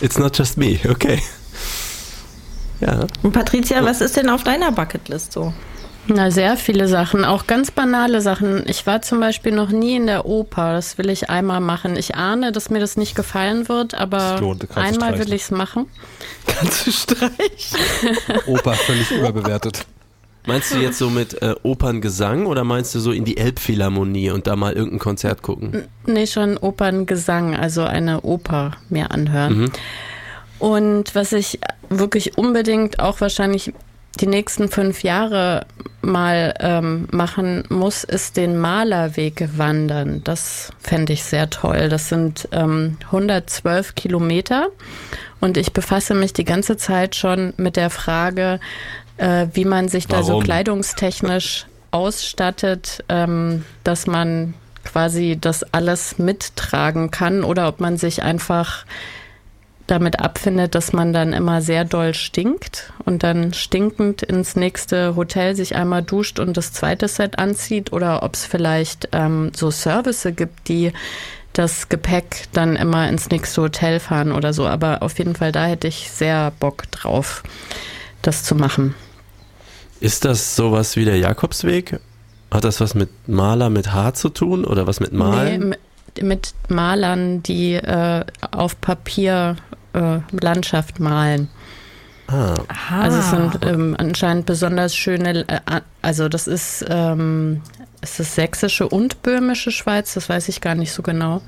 [0.00, 1.22] It's not just me, okay.
[2.80, 3.06] Ja.
[3.22, 5.54] Und Patricia, was ist denn auf deiner Bucketlist so?
[6.08, 8.64] Na, sehr viele Sachen, auch ganz banale Sachen.
[8.68, 10.72] Ich war zum Beispiel noch nie in der Oper.
[10.72, 11.96] Das will ich einmal machen.
[11.96, 14.40] Ich ahne, dass mir das nicht gefallen wird, aber
[14.74, 15.86] einmal will ich es machen.
[16.46, 17.36] Kannst du streichen?
[18.46, 19.84] Oper völlig überbewertet.
[20.46, 24.46] Meinst du jetzt so mit äh, Operngesang oder meinst du so in die Elbphilharmonie und
[24.46, 25.88] da mal irgendein Konzert gucken?
[26.06, 29.58] Nee, schon Operngesang, also eine Oper mir anhören.
[29.58, 29.72] Mhm.
[30.60, 31.58] Und was ich
[31.90, 33.74] wirklich unbedingt auch wahrscheinlich
[34.16, 35.66] die nächsten fünf Jahre
[36.02, 40.22] mal ähm, machen muss, ist den Malerweg wandern.
[40.24, 41.88] Das fände ich sehr toll.
[41.88, 44.68] Das sind ähm, 112 Kilometer
[45.40, 48.60] und ich befasse mich die ganze Zeit schon mit der Frage,
[49.16, 50.26] äh, wie man sich Warum?
[50.26, 57.96] da so kleidungstechnisch ausstattet, ähm, dass man quasi das alles mittragen kann oder ob man
[57.96, 58.84] sich einfach
[59.86, 65.54] damit abfindet, dass man dann immer sehr doll stinkt und dann stinkend ins nächste Hotel
[65.54, 70.26] sich einmal duscht und das zweite Set anzieht oder ob es vielleicht ähm, so Service
[70.34, 70.92] gibt, die
[71.52, 74.66] das Gepäck dann immer ins nächste Hotel fahren oder so.
[74.66, 77.42] Aber auf jeden Fall, da hätte ich sehr Bock drauf,
[78.22, 78.94] das zu machen.
[80.00, 82.00] Ist das sowas wie der Jakobsweg?
[82.50, 85.70] Hat das was mit Maler mit Haar zu tun oder was mit Malen?
[85.70, 85.76] Nee,
[86.22, 89.56] mit Malern, die äh, auf Papier
[89.92, 91.48] äh, Landschaft malen.
[92.28, 92.54] Ah.
[92.90, 97.62] Also es sind ähm, anscheinend besonders schöne, äh, also das ist, ähm,
[98.02, 101.40] ist das sächsische und böhmische Schweiz, das weiß ich gar nicht so genau.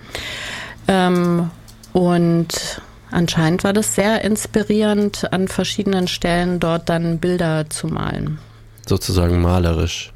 [0.87, 1.50] Ähm,
[1.92, 8.38] und anscheinend war das sehr inspirierend, an verschiedenen Stellen dort dann Bilder zu malen.
[8.87, 10.12] Sozusagen malerisch.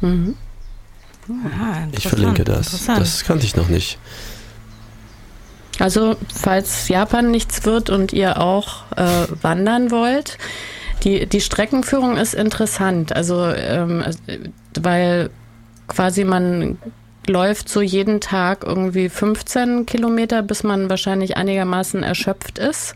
[0.00, 0.36] Mhm.
[1.58, 2.84] Ah, ich verlinke das.
[2.86, 3.98] Das kannte ich noch nicht.
[5.78, 10.36] Also falls Japan nichts wird und ihr auch äh, wandern wollt,
[11.04, 13.16] die, die Streckenführung ist interessant.
[13.16, 14.04] Also ähm,
[14.78, 15.30] weil
[15.88, 16.78] quasi man
[17.26, 22.94] läuft so jeden Tag irgendwie 15 Kilometer, bis man wahrscheinlich einigermaßen erschöpft ist.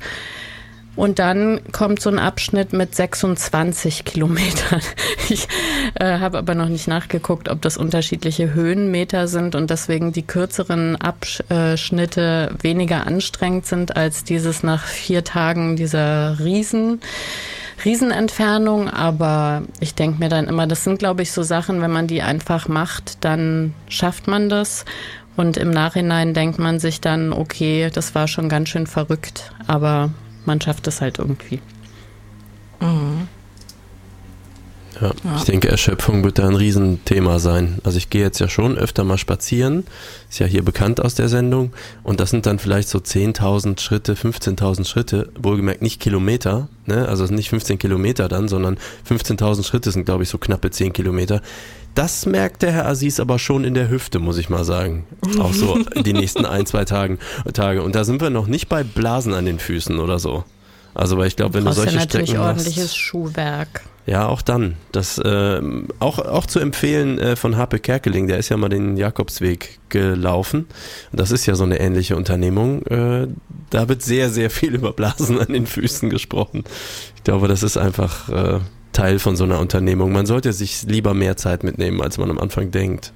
[0.96, 4.80] Und dann kommt so ein Abschnitt mit 26 Kilometern.
[5.30, 5.48] Ich
[5.94, 10.96] äh, habe aber noch nicht nachgeguckt, ob das unterschiedliche Höhenmeter sind und deswegen die kürzeren
[10.96, 17.00] Abschnitte weniger anstrengend sind als dieses nach vier Tagen dieser Riesen.
[17.86, 22.06] Riesenentfernung, aber ich denke mir dann immer, das sind, glaube ich, so Sachen, wenn man
[22.06, 24.84] die einfach macht, dann schafft man das.
[25.36, 30.10] Und im Nachhinein denkt man sich dann, okay, das war schon ganz schön verrückt, aber
[30.46, 31.60] man schafft es halt irgendwie.
[32.80, 33.28] Mhm.
[35.00, 37.78] Ja, ja, ich denke, Erschöpfung wird da ein Riesenthema sein.
[37.84, 39.84] Also ich gehe jetzt ja schon öfter mal spazieren,
[40.30, 44.14] ist ja hier bekannt aus der Sendung, und das sind dann vielleicht so 10.000 Schritte,
[44.14, 47.08] 15.000 Schritte, wohlgemerkt nicht Kilometer, ne?
[47.08, 48.78] also nicht 15 Kilometer dann, sondern
[49.08, 51.42] 15.000 Schritte sind, glaube ich, so knappe 10 Kilometer.
[51.94, 55.06] Das merkt der Herr Aziz aber schon in der Hüfte, muss ich mal sagen.
[55.38, 57.18] Auch so die nächsten ein, zwei Tagen,
[57.52, 57.82] Tage.
[57.82, 60.44] Und da sind wir noch nicht bei Blasen an den Füßen oder so.
[60.92, 63.82] Also, weil ich glaube, wenn du solche ja natürlich Strecken ordentliches Schuhwerk.
[64.06, 64.76] Ja, auch dann.
[64.92, 65.62] Das äh,
[65.98, 70.66] auch, auch zu empfehlen äh, von Hape Kerkeling, der ist ja mal den Jakobsweg gelaufen.
[71.12, 72.84] Das ist ja so eine ähnliche Unternehmung.
[72.86, 73.28] Äh,
[73.70, 76.64] da wird sehr, sehr viel über Blasen an den Füßen gesprochen.
[77.16, 78.60] Ich glaube, das ist einfach äh,
[78.92, 80.12] Teil von so einer Unternehmung.
[80.12, 83.12] Man sollte sich lieber mehr Zeit mitnehmen, als man am Anfang denkt.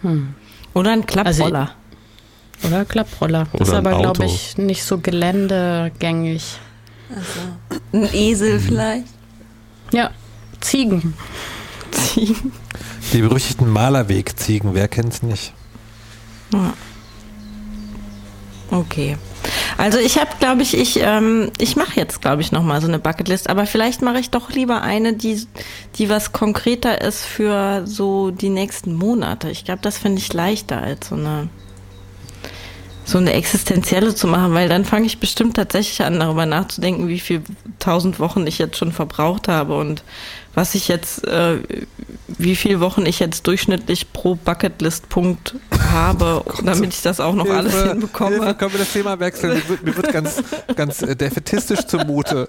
[0.00, 0.34] Hm.
[0.72, 1.70] Oder ein Klapproller.
[2.62, 3.46] Also, oder Klapproller.
[3.52, 6.58] Das ist aber, glaube ich, nicht so geländegängig.
[7.10, 7.40] Also,
[7.92, 9.06] ein Esel vielleicht?
[9.92, 10.10] Ja,
[10.60, 11.14] Ziegen.
[11.90, 12.52] Ziegen.
[13.12, 15.52] Die berüchtigten Malerweg-Ziegen, wer kennt's nicht?
[16.52, 16.74] Ja.
[18.70, 19.16] Okay.
[19.76, 22.98] Also ich habe, glaube ich, ich, ähm, ich mache jetzt, glaube ich, nochmal so eine
[22.98, 25.46] Bucketlist, aber vielleicht mache ich doch lieber eine, die,
[25.96, 29.50] die was konkreter ist für so die nächsten Monate.
[29.50, 31.48] Ich glaube, das finde ich leichter als so eine
[33.06, 37.20] so eine existenzielle zu machen, weil dann fange ich bestimmt tatsächlich an, darüber nachzudenken, wie
[37.20, 37.42] viel
[37.78, 40.02] tausend Wochen ich jetzt schon verbraucht habe und
[40.54, 41.58] was ich jetzt, äh,
[42.26, 45.54] wie viele Wochen ich jetzt durchschnittlich pro Bucketlist-Punkt
[45.92, 48.36] habe, oh damit ich das auch noch Hilfe, alles hinbekomme.
[48.38, 49.54] Hilfe, können wir das Thema wechseln?
[49.54, 50.42] Mir wird, mir wird ganz,
[50.74, 52.48] ganz äh, defetistisch zumute.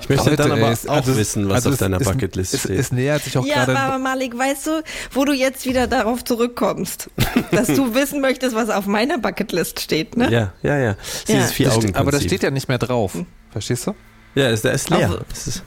[0.00, 2.60] Ich möchte Leute, dann aber ey, auch also, wissen, was also auf deiner Bucketlist es,
[2.60, 2.78] steht.
[2.78, 3.72] Es, nähert sich auch ja, gerade.
[3.72, 4.82] Ja, aber Malik, weißt du,
[5.12, 7.10] wo du jetzt wieder darauf zurückkommst,
[7.50, 10.30] dass du wissen möchtest, was auf meiner Bucketlist steht, ne?
[10.30, 10.96] Ja, ja, ja.
[11.28, 11.40] ja.
[11.42, 13.14] vier Augen aber das steht ja nicht mehr drauf.
[13.14, 13.26] Hm.
[13.50, 13.94] Verstehst du?
[14.34, 15.10] Ja, ist, der ist leer.
[15.10, 15.62] Auch, das, ist,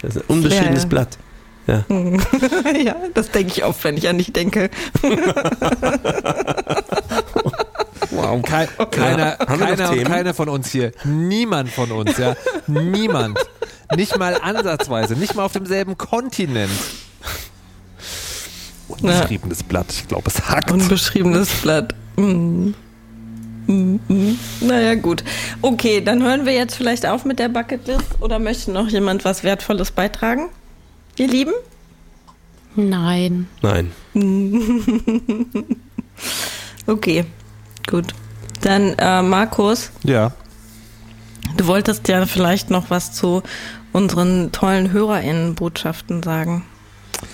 [0.00, 1.18] das ist ein unbeschriebenes Blatt.
[1.66, 1.84] Ja.
[2.84, 4.70] ja, das denke ich oft, wenn ich an dich denke.
[8.12, 8.42] Wow.
[8.42, 13.38] Kein, keiner, keiner, keiner von uns hier, niemand von uns, ja, niemand,
[13.96, 16.70] nicht mal ansatzweise, nicht mal auf demselben Kontinent.
[18.88, 19.66] Unbeschriebenes ja.
[19.66, 20.70] Blatt, ich glaube, es hackt.
[20.70, 21.94] Unbeschriebenes Blatt.
[22.16, 22.74] Mhm.
[23.66, 24.38] Mhm.
[24.60, 25.24] Naja, gut.
[25.62, 29.42] Okay, dann hören wir jetzt vielleicht auf mit der Bucketlist oder möchte noch jemand was
[29.42, 30.50] Wertvolles beitragen?
[31.16, 31.52] Ihr Lieben?
[32.74, 33.48] Nein.
[33.62, 33.92] Nein.
[36.86, 37.24] okay,
[37.86, 38.14] gut.
[38.60, 39.90] Dann äh, Markus.
[40.04, 40.32] Ja.
[41.56, 43.42] Du wolltest ja vielleicht noch was zu
[43.92, 46.64] unseren tollen HörerInnen-Botschaften sagen.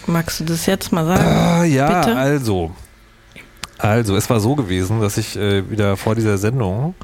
[0.07, 1.25] Magst du das jetzt mal sagen?
[1.25, 2.17] Ah, ja, Bitte?
[2.17, 2.73] also.
[3.79, 6.95] Also, es war so gewesen, dass ich äh, wieder vor dieser Sendung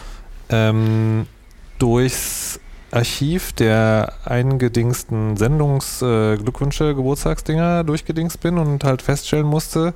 [0.48, 1.26] ähm,
[1.78, 2.59] durchs
[2.90, 9.94] Archiv der eingedingsten Sendungsglückwünsche, äh, Geburtstagsdinger durchgedingst bin und halt feststellen musste,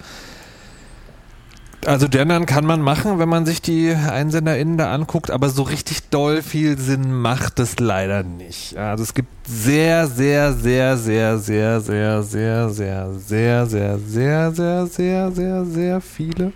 [1.86, 6.08] also gendern kann man machen, wenn man sich die EinsenderInnen da anguckt, aber so richtig
[6.10, 8.76] doll viel Sinn macht es leider nicht.
[8.76, 14.86] Also es gibt sehr, sehr, sehr, sehr, sehr, sehr, sehr, sehr, sehr, sehr, sehr, sehr,
[14.86, 16.52] sehr, sehr, sehr viele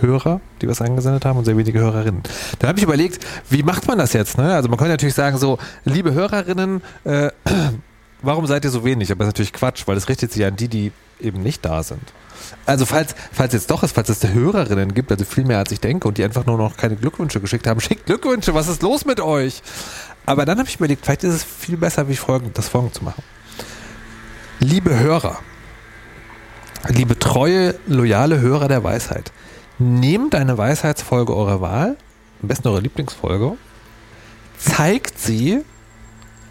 [0.00, 2.22] Hörer, die was eingesendet haben und sehr wenige Hörerinnen.
[2.58, 4.38] Da habe ich überlegt, wie macht man das jetzt?
[4.38, 4.54] Ne?
[4.54, 7.30] Also man könnte natürlich sagen so, liebe Hörerinnen, äh,
[8.22, 9.10] warum seid ihr so wenig?
[9.10, 11.82] Aber das ist natürlich Quatsch, weil es richtet sich an die, die eben nicht da
[11.82, 12.12] sind.
[12.66, 15.80] Also falls, falls jetzt doch ist, falls es Hörerinnen gibt, also viel mehr als ich
[15.80, 19.04] denke und die einfach nur noch keine Glückwünsche geschickt haben, schickt Glückwünsche, was ist los
[19.04, 19.62] mit euch?
[20.26, 23.04] Aber dann habe ich überlegt, vielleicht ist es viel besser, wie folgend, das folgend zu
[23.04, 23.22] machen.
[24.60, 25.38] Liebe Hörer,
[26.88, 29.32] liebe treue, loyale Hörer der Weisheit,
[29.78, 31.96] nehmt eine Weisheitsfolge eurer Wahl,
[32.42, 33.56] am besten eure Lieblingsfolge,
[34.58, 35.60] zeigt sie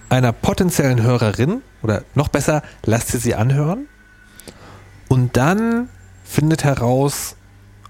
[0.10, 3.88] einer potenziellen Hörerin oder noch besser, lasst sie sie anhören
[5.08, 5.90] und dann
[6.24, 7.36] findet heraus,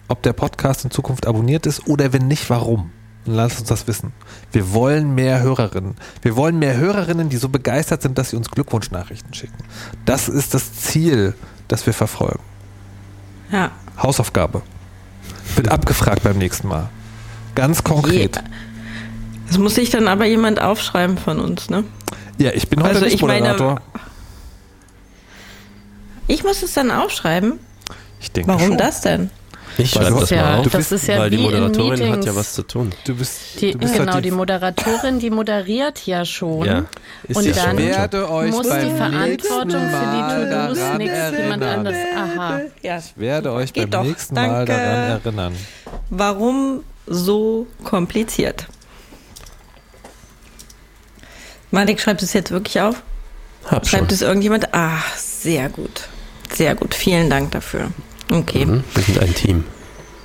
[0.08, 2.92] ob der Podcast in Zukunft abonniert ist oder wenn nicht, warum.
[3.26, 4.14] Und lasst uns das wissen.
[4.52, 5.96] Wir wollen mehr Hörerinnen.
[6.22, 9.58] Wir wollen mehr Hörerinnen, die so begeistert sind, dass sie uns Glückwunschnachrichten schicken.
[10.06, 11.34] Das ist das Ziel,
[11.68, 12.40] das wir verfolgen.
[13.52, 13.72] Ja.
[14.02, 14.62] Hausaufgabe.
[15.56, 16.90] Wird abgefragt beim nächsten Mal.
[17.56, 18.42] Ganz konkret.
[19.48, 21.84] Das muss sich dann aber jemand aufschreiben von uns, ne?
[22.38, 23.76] Ja, ich bin heute also nicht Moderator.
[23.76, 23.82] Meine,
[26.28, 27.60] ich muss es dann aufschreiben?
[28.20, 28.78] Ich denke Warum schon.
[28.78, 29.30] das denn?
[29.80, 32.54] Ich schreibe das ja, mal auf, das ist ja weil die Moderatorin hat ja was
[32.54, 32.92] zu tun.
[33.06, 36.66] Du bist, die, du bist genau, halt die, die, Moderatorin, die moderiert ja schon.
[36.66, 36.86] Ja,
[37.32, 41.98] und dann werde euch muss die Verantwortung für die To-Dos nichts jemand anderes.
[42.16, 42.62] Aha.
[42.82, 42.98] Ja.
[42.98, 44.10] Ich werde euch Geht beim doch.
[44.10, 44.52] nächsten Danke.
[44.52, 45.56] Mal daran erinnern.
[46.10, 48.66] Warum so kompliziert?
[51.70, 53.04] Malik, schreibt es jetzt wirklich auf?
[53.66, 54.16] Hab schreibt schon.
[54.16, 54.74] es irgendjemand?
[54.74, 56.08] Ah, sehr gut.
[56.54, 57.92] Sehr gut, vielen Dank dafür.
[58.32, 58.66] Okay.
[58.66, 59.64] Mhm, wir sind ein Team.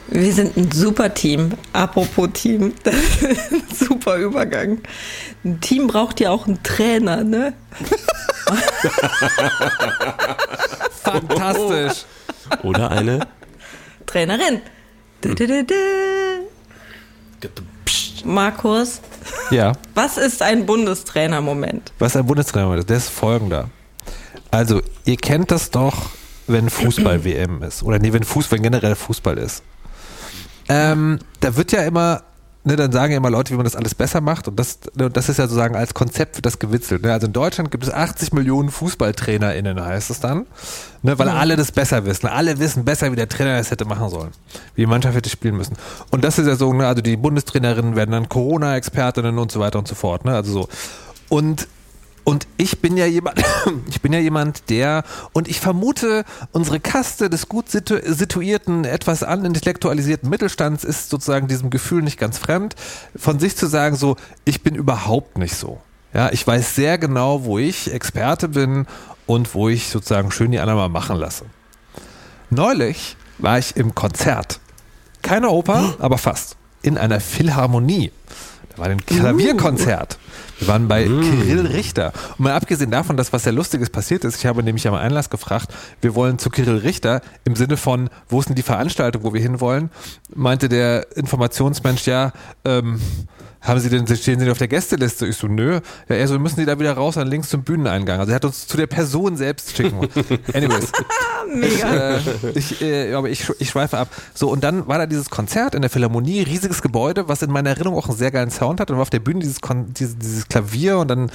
[0.09, 1.53] Wir sind ein super Team.
[1.73, 4.83] Apropos Team, das ist ein super Übergang.
[5.45, 7.55] Ein Team braucht ja auch einen Trainer, ne?
[11.03, 12.05] Fantastisch.
[12.63, 13.27] Oder eine
[14.07, 14.61] Trainerin.
[15.25, 15.37] Hm.
[18.25, 19.01] Markus.
[19.51, 19.73] Ja.
[19.95, 21.93] Was ist ein Bundestrainer-Moment?
[21.99, 22.91] Was ist ein Bundestrainer-Moment?
[22.91, 23.69] Der ist folgender.
[24.53, 26.11] Also, ihr kennt das doch,
[26.47, 27.83] wenn Fußball-WM ist.
[27.83, 29.63] Oder nee, wenn Fußball, wenn generell Fußball ist.
[30.69, 32.23] Ähm, da wird ja immer,
[32.65, 34.49] ne, dann sagen ja immer Leute, wie man das alles besser macht.
[34.49, 37.03] Und das, ne, das ist ja sozusagen als Konzept für das gewitzelt.
[37.03, 37.15] Ne?
[37.15, 40.45] Also in Deutschland gibt es 80 Millionen FußballtrainerInnen, heißt es dann.
[41.01, 42.27] Ne, weil alle das besser wissen.
[42.27, 44.33] Alle wissen besser, wie der Trainer das hätte machen sollen.
[44.75, 45.77] Wie die Mannschaft hätte spielen müssen.
[46.11, 49.79] Und das ist ja so, ne, also die Bundestrainerinnen werden dann Corona-Expertinnen und so weiter
[49.79, 50.27] und so fort.
[50.27, 50.35] Ne?
[50.35, 50.69] Also so.
[51.31, 51.69] Und
[52.25, 53.43] und ich bin ja jemand,
[53.89, 59.23] ich bin ja jemand, der, und ich vermute, unsere Kaste des gut situ situierten, etwas
[59.23, 62.77] anintellektualisierten Mittelstands ist sozusagen diesem Gefühl nicht ganz fremd,
[63.17, 65.81] von sich zu sagen, so, ich bin überhaupt nicht so.
[66.15, 68.87] Ja, ich weiß sehr genau, wo ich Experte bin
[69.27, 71.47] und wo ich sozusagen schön die anderen mal machen lasse.
[72.51, 74.61] Neulich war ich im Konzert
[75.23, 76.57] Keine Oper, aber fast.
[76.83, 78.13] In einer Philharmonie.
[78.71, 80.19] Da war ein Klavierkonzert.
[80.63, 81.21] Wir waren bei mm.
[81.23, 82.13] Kirill Richter.
[82.39, 85.29] Und mal abgesehen davon, dass was sehr Lustiges passiert ist, ich habe nämlich am Einlass
[85.29, 89.35] gefragt, wir wollen zu Kirill Richter im Sinne von, wo ist denn die Veranstaltung, wo
[89.35, 89.91] wir hinwollen?
[90.33, 92.31] Meinte der Informationsmensch, ja,
[92.65, 93.01] ähm,
[93.63, 95.27] haben Sie denn, stehen Sie auf der Gästeliste?
[95.27, 95.81] Ich so, nö.
[96.09, 98.19] Ja, er so, müssen Sie da wieder raus an links zum Bühneneingang.
[98.19, 100.01] Also er hat uns zu der Person selbst schicken.
[100.53, 100.91] Anyways.
[101.55, 102.19] Mega.
[102.55, 104.09] Ich, äh, ich, aber ich, ich schweife ab.
[104.35, 107.71] So, und dann war da dieses Konzert in der Philharmonie, riesiges Gebäude, was in meiner
[107.71, 108.91] Erinnerung auch einen sehr geilen Sound hat.
[108.91, 109.59] Und war auf der Bühne dieses,
[109.97, 111.31] dieses, dieses Klavier und dann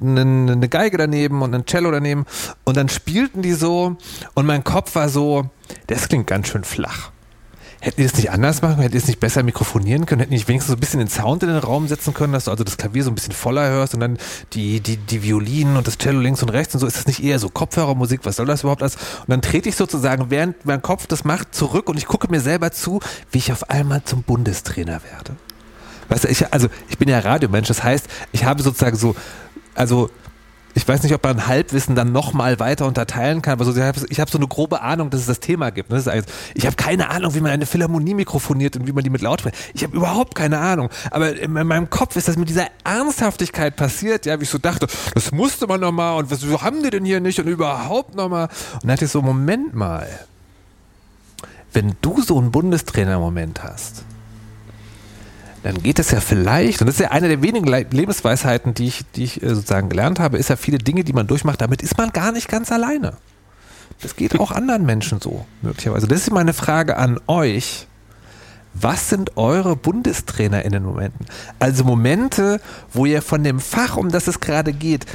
[0.00, 2.24] eine, eine Geige daneben und ein Cello daneben.
[2.62, 3.96] Und dann spielten die so
[4.34, 5.50] und mein Kopf war so,
[5.88, 7.10] das klingt ganz schön flach.
[7.84, 8.82] Hätten die das nicht anders machen können?
[8.84, 10.20] Hätten die es nicht besser mikrofonieren können?
[10.20, 12.46] Hätten die nicht wenigstens so ein bisschen den Sound in den Raum setzen können, dass
[12.46, 14.16] du also das Klavier so ein bisschen voller hörst und dann
[14.54, 16.86] die, die, die Violinen und das Cello links und rechts und so?
[16.86, 18.20] Ist das nicht eher so Kopfhörermusik?
[18.24, 18.94] Was soll das überhaupt alles?
[18.94, 22.40] Und dann trete ich sozusagen, während mein Kopf das macht, zurück und ich gucke mir
[22.40, 25.36] selber zu, wie ich auf einmal zum Bundestrainer werde.
[26.08, 29.14] Weißt du, ich, also ich bin ja Radiomensch, das heißt, ich habe sozusagen so,
[29.74, 30.08] also
[30.74, 33.72] ich weiß nicht, ob man Halbwissen dann nochmal weiter unterteilen kann, aber so,
[34.08, 35.92] ich habe so eine grobe Ahnung, dass es das Thema gibt.
[35.92, 39.10] Das heißt, ich habe keine Ahnung, wie man eine Philharmonie mikrofoniert und wie man die
[39.10, 39.56] mit Lautsprecher.
[39.72, 40.90] Ich habe überhaupt keine Ahnung.
[41.10, 44.88] Aber in meinem Kopf ist das mit dieser Ernsthaftigkeit passiert, ja, wie ich so dachte,
[45.14, 48.48] das musste man nochmal und wieso haben die denn hier nicht und überhaupt nochmal.
[48.74, 50.08] Und dann hatte ich so, Moment mal.
[51.72, 54.04] Wenn du so einen Bundestrainer-Moment hast,
[55.64, 59.02] dann geht es ja vielleicht, und das ist ja eine der wenigen Lebensweisheiten, die ich,
[59.16, 61.96] die ich äh, sozusagen gelernt habe, ist ja viele Dinge, die man durchmacht, damit ist
[61.96, 63.14] man gar nicht ganz alleine.
[64.02, 66.06] Das geht auch anderen Menschen so, möglicherweise.
[66.06, 67.86] Das ist meine Frage an euch.
[68.74, 71.24] Was sind eure Bundestrainer in den Momenten?
[71.60, 72.60] Also Momente,
[72.92, 75.06] wo ihr von dem Fach, um das es gerade geht,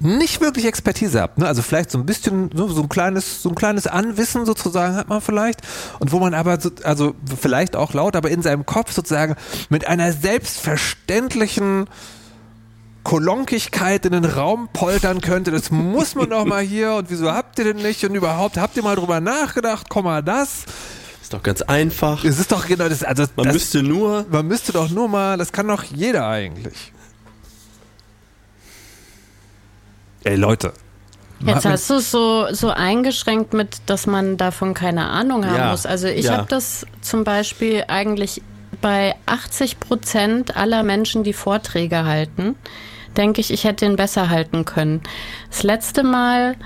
[0.00, 1.46] nicht wirklich Expertise habt, ne?
[1.46, 5.08] also vielleicht so ein bisschen, so, so, ein kleines, so ein kleines Anwissen sozusagen hat
[5.08, 5.60] man vielleicht
[5.98, 9.34] und wo man aber, so, also vielleicht auch laut, aber in seinem Kopf sozusagen
[9.68, 11.86] mit einer selbstverständlichen
[13.02, 17.58] Kolonkigkeit in den Raum poltern könnte, das muss man doch mal hier und wieso habt
[17.58, 20.64] ihr denn nicht und überhaupt, habt ihr mal drüber nachgedacht, komm mal das.
[21.22, 22.24] Ist doch ganz einfach.
[22.24, 24.24] Es ist doch genau das, also man das, müsste nur.
[24.30, 26.92] Man müsste doch nur mal, das kann doch jeder eigentlich.
[30.28, 30.72] Ey Leute.
[31.40, 35.70] Jetzt hast du es so, so eingeschränkt mit, dass man davon keine Ahnung haben ja,
[35.70, 35.86] muss.
[35.86, 36.32] Also ich ja.
[36.32, 38.42] habe das zum Beispiel eigentlich
[38.80, 42.56] bei 80 Prozent aller Menschen, die Vorträge halten,
[43.16, 45.00] denke ich, ich hätte ihn besser halten können.
[45.48, 46.56] Das letzte Mal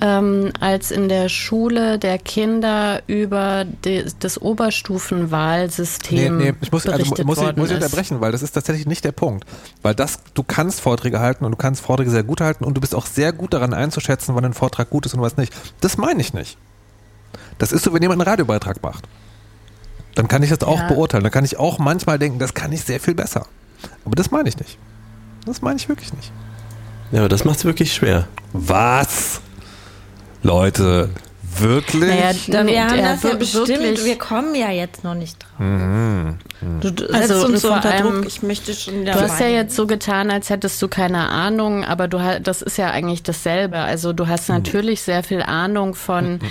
[0.00, 6.86] ähm, als in der Schule der Kinder über die, das Oberstufenwahlsystem nee, nee, ich muss,
[6.86, 9.44] also, muss, ich, muss ich unterbrechen, weil das ist tatsächlich nicht der Punkt.
[9.82, 12.80] Weil das, du kannst Vorträge halten und du kannst Vorträge sehr gut halten und du
[12.80, 15.52] bist auch sehr gut daran einzuschätzen, wann ein Vortrag gut ist und was nicht.
[15.80, 16.56] Das meine ich nicht.
[17.58, 19.06] Das ist so, wenn jemand einen Radiobeitrag macht.
[20.14, 20.88] Dann kann ich das auch ja.
[20.88, 21.22] beurteilen.
[21.22, 23.46] Dann kann ich auch manchmal denken, das kann ich sehr viel besser.
[24.04, 24.78] Aber das meine ich nicht.
[25.46, 26.32] Das meine ich wirklich nicht.
[27.12, 28.28] Ja, aber das macht es wirklich schwer.
[28.52, 29.40] Was?
[30.42, 31.10] Leute,
[31.58, 32.08] Wirklich?
[32.08, 34.04] Naja, dann, wir haben das ja bestimmt, wirklich.
[34.04, 35.58] wir kommen ja jetzt noch nicht drauf.
[35.58, 36.38] Mhm.
[36.80, 39.86] Du, du also uns so unter Druck, ich möchte schon Du hast ja jetzt so
[39.86, 43.78] getan, als hättest du keine Ahnung, aber du das ist ja eigentlich dasselbe.
[43.78, 46.40] Also du hast natürlich sehr viel Ahnung von mhm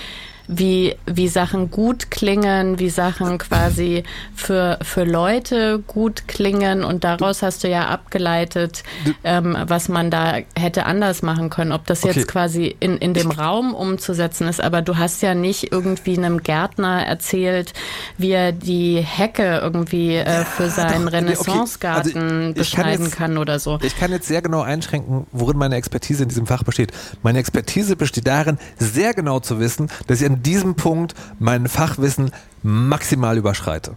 [0.52, 4.04] wie, wie Sachen gut klingen, wie Sachen quasi
[4.36, 6.84] für, für Leute gut klingen.
[6.84, 8.84] Und daraus hast du ja abgeleitet,
[9.24, 11.72] ähm, was man da hätte anders machen können.
[11.72, 12.14] Ob das okay.
[12.16, 14.60] jetzt quasi in, in dem Raum umzusetzen ist.
[14.60, 17.74] Aber du hast ja nicht irgendwie einem Gärtner erzählt,
[18.18, 22.44] wie er die Hecke irgendwie äh, für seinen Renaissancegarten okay.
[22.46, 23.78] also beschneiden kann, kann oder so.
[23.84, 26.92] Ich kann jetzt sehr genau einschränken, worin meine Expertise in diesem Fach besteht.
[27.22, 32.32] Meine Expertise besteht darin, sehr genau zu wissen, dass ich an diesem Punkt mein Fachwissen
[32.64, 33.96] maximal überschreite.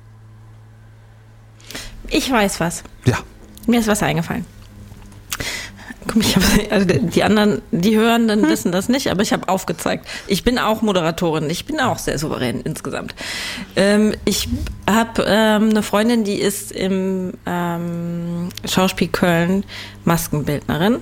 [2.09, 2.83] Ich weiß was.
[3.05, 3.19] Ja.
[3.67, 4.45] Mir ist was eingefallen.
[6.21, 8.51] Ich hab, also die anderen, die Hörenden hm.
[8.51, 10.07] wissen das nicht, aber ich habe aufgezeigt.
[10.27, 11.49] Ich bin auch Moderatorin.
[11.49, 13.15] Ich bin auch sehr souverän insgesamt.
[13.77, 14.49] Ähm, ich
[14.89, 19.65] habe ähm, eine Freundin, die ist im ähm, Schauspiel Köln
[20.05, 20.99] Maskenbildnerin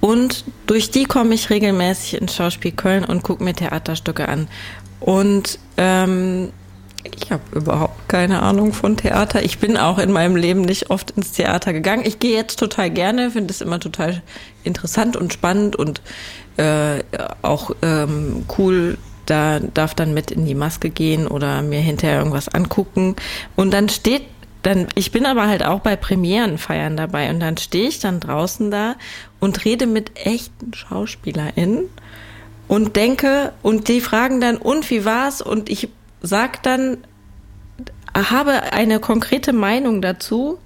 [0.00, 4.48] und durch die komme ich regelmäßig ins Schauspiel Köln und gucke mir Theaterstücke an.
[5.00, 6.52] Und ähm,
[7.04, 9.42] ich habe überhaupt keine Ahnung von Theater.
[9.42, 12.02] Ich bin auch in meinem Leben nicht oft ins Theater gegangen.
[12.04, 14.22] Ich gehe jetzt total gerne, finde es immer total
[14.64, 16.00] interessant und spannend und
[16.56, 17.02] äh,
[17.42, 18.98] auch ähm, cool.
[19.26, 23.14] Da darf dann mit in die Maske gehen oder mir hinterher irgendwas angucken.
[23.56, 24.22] Und dann steht
[24.62, 28.70] dann, ich bin aber halt auch bei Premierenfeiern dabei und dann stehe ich dann draußen
[28.70, 28.96] da
[29.40, 31.84] und rede mit echten SchauspielerInnen
[32.66, 35.40] und denke, und die fragen dann, und wie war's?
[35.40, 35.88] Und ich
[36.22, 36.98] sag dann
[38.14, 40.58] habe eine konkrete Meinung dazu.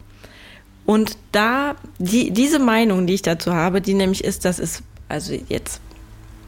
[0.84, 5.34] Und da, die, diese Meinung, die ich dazu habe, die nämlich ist, dass es, also
[5.48, 5.80] jetzt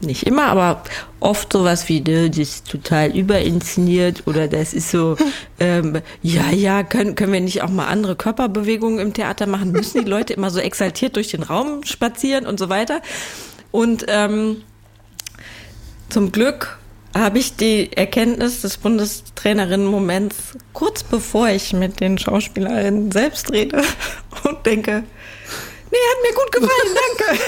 [0.01, 0.83] nicht immer, aber
[1.19, 5.17] oft sowas wie, ne, das ist total überinszeniert oder das ist so,
[5.59, 9.71] ähm, ja, ja, können, können wir nicht auch mal andere Körperbewegungen im Theater machen?
[9.71, 13.01] Müssen die Leute immer so exaltiert durch den Raum spazieren und so weiter?
[13.71, 14.63] Und ähm,
[16.09, 16.77] zum Glück
[17.15, 20.35] habe ich die Erkenntnis des Bundestrainerinnen-Moments
[20.73, 23.81] kurz bevor ich mit den Schauspielerinnen selbst rede
[24.43, 25.03] und denke,
[25.91, 27.39] nee, hat mir gut gefallen, danke.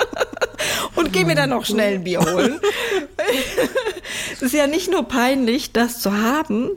[1.00, 2.60] und geh mir dann noch schnell ein Bier holen.
[4.32, 6.70] es ist ja nicht nur peinlich, das zu haben,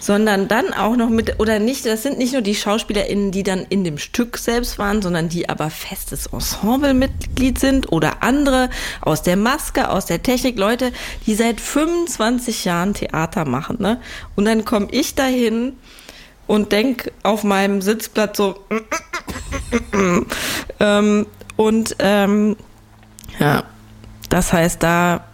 [0.00, 3.66] sondern dann auch noch mit, oder nicht, das sind nicht nur die SchauspielerInnen, die dann
[3.68, 8.70] in dem Stück selbst waren, sondern die aber festes Ensemblemitglied sind oder andere
[9.00, 10.92] aus der Maske, aus der Technik, Leute,
[11.26, 14.00] die seit 25 Jahren Theater machen, ne?
[14.36, 15.74] Und dann komme ich dahin
[16.46, 18.56] und denk auf meinem Sitzplatz so,
[20.80, 22.56] ähm, und, ähm,
[23.38, 23.64] ja,
[24.28, 25.24] das heißt, da,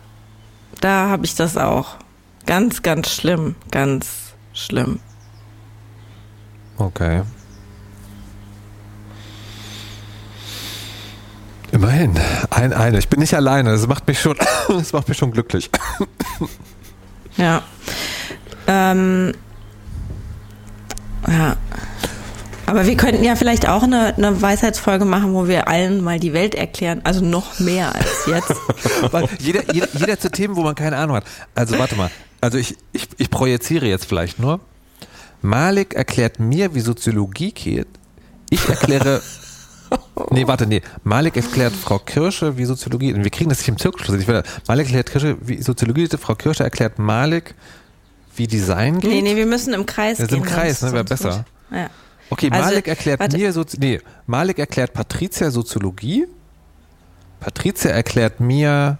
[0.80, 1.96] da habe ich das auch.
[2.46, 5.00] Ganz, ganz schlimm, ganz schlimm.
[6.78, 7.22] Okay.
[11.72, 12.18] Immerhin,
[12.50, 12.98] ein eine.
[12.98, 13.70] Ich bin nicht alleine.
[13.70, 14.36] Das macht mich schon,
[14.68, 15.70] das macht mich schon glücklich.
[17.36, 17.62] Ja.
[18.66, 19.32] Ähm,
[21.26, 21.56] ja.
[22.70, 26.32] Aber wir könnten ja vielleicht auch eine, eine Weisheitsfolge machen, wo wir allen mal die
[26.32, 27.00] Welt erklären.
[27.02, 28.54] Also noch mehr als jetzt.
[29.40, 31.24] Jeder, jeder, jeder zu Themen, wo man keine Ahnung hat.
[31.56, 32.12] Also warte mal.
[32.40, 34.60] Also ich, ich, ich projiziere jetzt vielleicht nur.
[35.42, 37.88] Malik erklärt mir, wie Soziologie geht.
[38.50, 39.20] Ich erkläre.
[40.30, 40.82] Nee, warte, nee.
[41.02, 43.12] Malik erklärt Frau Kirsche, wie Soziologie.
[43.12, 44.20] Wir kriegen das nicht im Zirkelschluss.
[44.20, 46.20] Ich will, Malik erklärt Kirsche, wie Soziologie geht.
[46.20, 47.56] Frau Kirsche erklärt Malik,
[48.36, 49.10] wie Design geht.
[49.10, 50.38] Nee, nee, wir müssen im Kreis ist gehen.
[50.38, 50.92] im Kreis, ne?
[50.92, 51.44] Wäre besser.
[51.72, 51.90] Ja.
[52.30, 53.36] Okay, Also, Malik erklärt warte.
[53.36, 56.26] mir Sozi nee, Malik erklärt Patricia Soziologie.
[57.40, 58.98] Patricia erklärt mir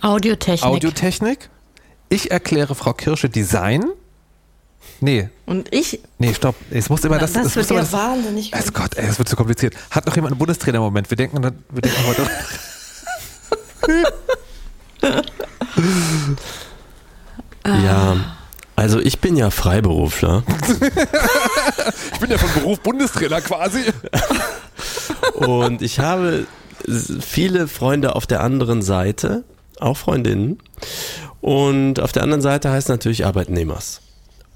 [0.00, 0.64] Audiotechnik.
[0.64, 1.50] Audiotechnik.
[2.08, 3.84] Ich erkläre Frau Kirsche Design.
[5.00, 6.54] Nee, Und ich, nee, stopp.
[6.70, 7.32] Es muss immer das.
[7.32, 9.74] das, es wird muss immer ja das, wahnsinnig Oh Gott, ey, das wird zu kompliziert.
[9.90, 11.10] Hat noch jemand einen Bundestrainer-Moment?
[11.10, 12.26] Wir denken, wir denken heute.
[17.66, 18.37] Ja,
[18.78, 20.44] also ich bin ja Freiberufler
[22.12, 23.80] Ich bin ja von Beruf Bundestrainer quasi.
[25.34, 26.46] und ich habe
[27.20, 29.44] viele Freunde auf der anderen Seite,
[29.80, 30.58] auch Freundinnen.
[31.40, 34.00] Und auf der anderen Seite heißt natürlich Arbeitnehmers.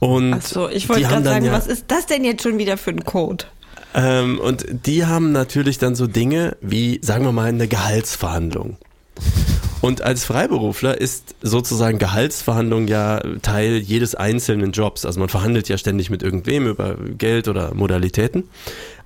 [0.00, 2.76] Und Ach so, ich wollte gerade sagen, ja- was ist das denn jetzt schon wieder
[2.76, 3.44] für ein Code?
[3.94, 8.76] Ähm, und die haben natürlich dann so Dinge wie, sagen wir mal, eine Gehaltsverhandlung.
[9.82, 15.04] Und als Freiberufler ist sozusagen Gehaltsverhandlung ja Teil jedes einzelnen Jobs.
[15.04, 18.44] Also man verhandelt ja ständig mit irgendwem über Geld oder Modalitäten.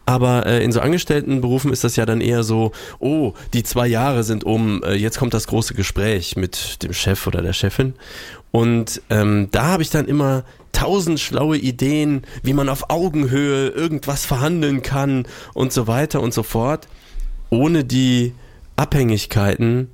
[0.05, 4.23] Aber äh, in so Angestelltenberufen ist das ja dann eher so, oh, die zwei Jahre
[4.23, 7.95] sind um, äh, jetzt kommt das große Gespräch mit dem Chef oder der Chefin.
[8.53, 14.27] Und ähm, da habe ich dann immer tausend schlaue Ideen, wie man auf Augenhöhe irgendwas
[14.27, 16.87] verhandeln kann und so weiter und so fort,
[17.49, 18.35] ohne die
[18.77, 19.89] Abhängigkeiten,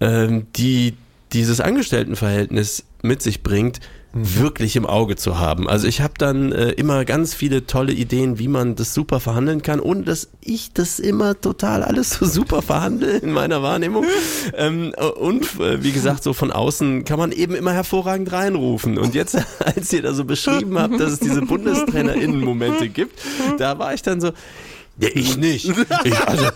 [0.00, 0.94] ähm, die
[1.32, 3.80] dieses Angestelltenverhältnis mit sich bringt,
[4.18, 5.68] wirklich im Auge zu haben.
[5.68, 9.60] Also ich habe dann äh, immer ganz viele tolle Ideen, wie man das super verhandeln
[9.60, 14.06] kann, ohne dass ich das immer total alles so super verhandle in meiner Wahrnehmung.
[14.56, 18.96] ähm, und äh, wie gesagt, so von außen kann man eben immer hervorragend reinrufen.
[18.96, 23.20] Und jetzt, als ihr da so beschrieben habt, dass es diese BundestrainerInnen-Momente gibt,
[23.58, 24.30] da war ich dann so,
[24.98, 25.66] ja, ich nicht.
[26.04, 26.46] Ich, also,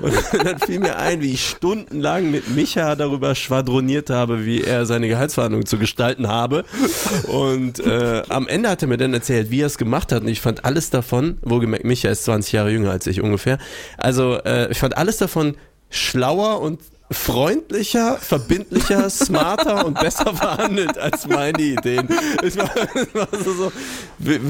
[0.00, 0.14] und
[0.44, 5.08] dann fiel mir ein, wie ich stundenlang mit Micha darüber schwadroniert habe, wie er seine
[5.08, 6.64] Gehaltsverhandlungen zu gestalten habe.
[7.24, 10.22] Und äh, am Ende hat er mir dann erzählt, wie er es gemacht hat.
[10.22, 13.58] Und ich fand alles davon, wohlgemerkt, Micha ist 20 Jahre jünger als ich ungefähr.
[13.96, 15.56] Also äh, ich fand alles davon
[15.90, 16.80] schlauer und
[17.10, 22.06] freundlicher, verbindlicher, smarter und besser verhandelt als meine Ideen.
[22.42, 23.72] Es war, es war so, so,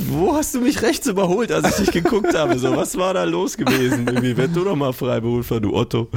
[0.08, 2.58] wo hast du mich rechts überholt, als ich dich geguckt habe?
[2.58, 4.06] So, was war da los gewesen?
[4.08, 6.08] Irgendwie, werd du doch mal Freiberufler, du Otto.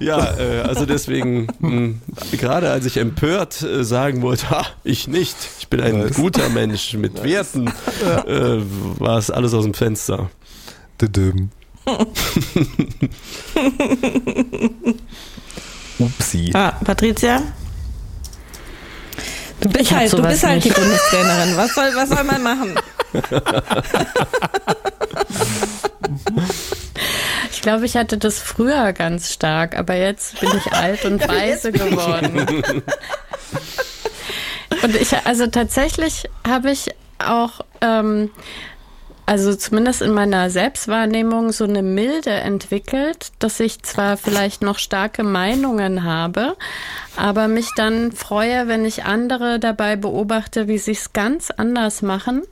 [0.00, 1.94] Ja, äh, also deswegen, mh,
[2.36, 6.14] gerade als ich empört äh, sagen wollte, ha, ich nicht, ich bin ein Nice.
[6.14, 7.68] guter Mensch mit Werten,
[8.26, 8.58] äh,
[8.98, 10.30] war es alles aus dem Fenster.
[11.00, 11.50] Düdüm.
[16.00, 16.50] Upsi.
[16.54, 17.42] Ah, Patricia?
[19.60, 20.70] Du bist halt, du bist halt die.
[20.70, 21.56] Bundestrainerin.
[21.56, 22.74] Was soll, was soll man machen?
[27.52, 31.72] Ich glaube, ich hatte das früher ganz stark, aber jetzt bin ich alt und weise
[31.72, 32.38] geworden.
[32.38, 32.82] Und
[34.82, 36.88] Und ich, also tatsächlich habe ich
[37.18, 38.30] auch, ähm,
[39.30, 45.22] also zumindest in meiner Selbstwahrnehmung so eine Milde entwickelt, dass ich zwar vielleicht noch starke
[45.22, 46.56] Meinungen habe,
[47.14, 52.42] aber mich dann freue, wenn ich andere dabei beobachte, wie sie es ganz anders machen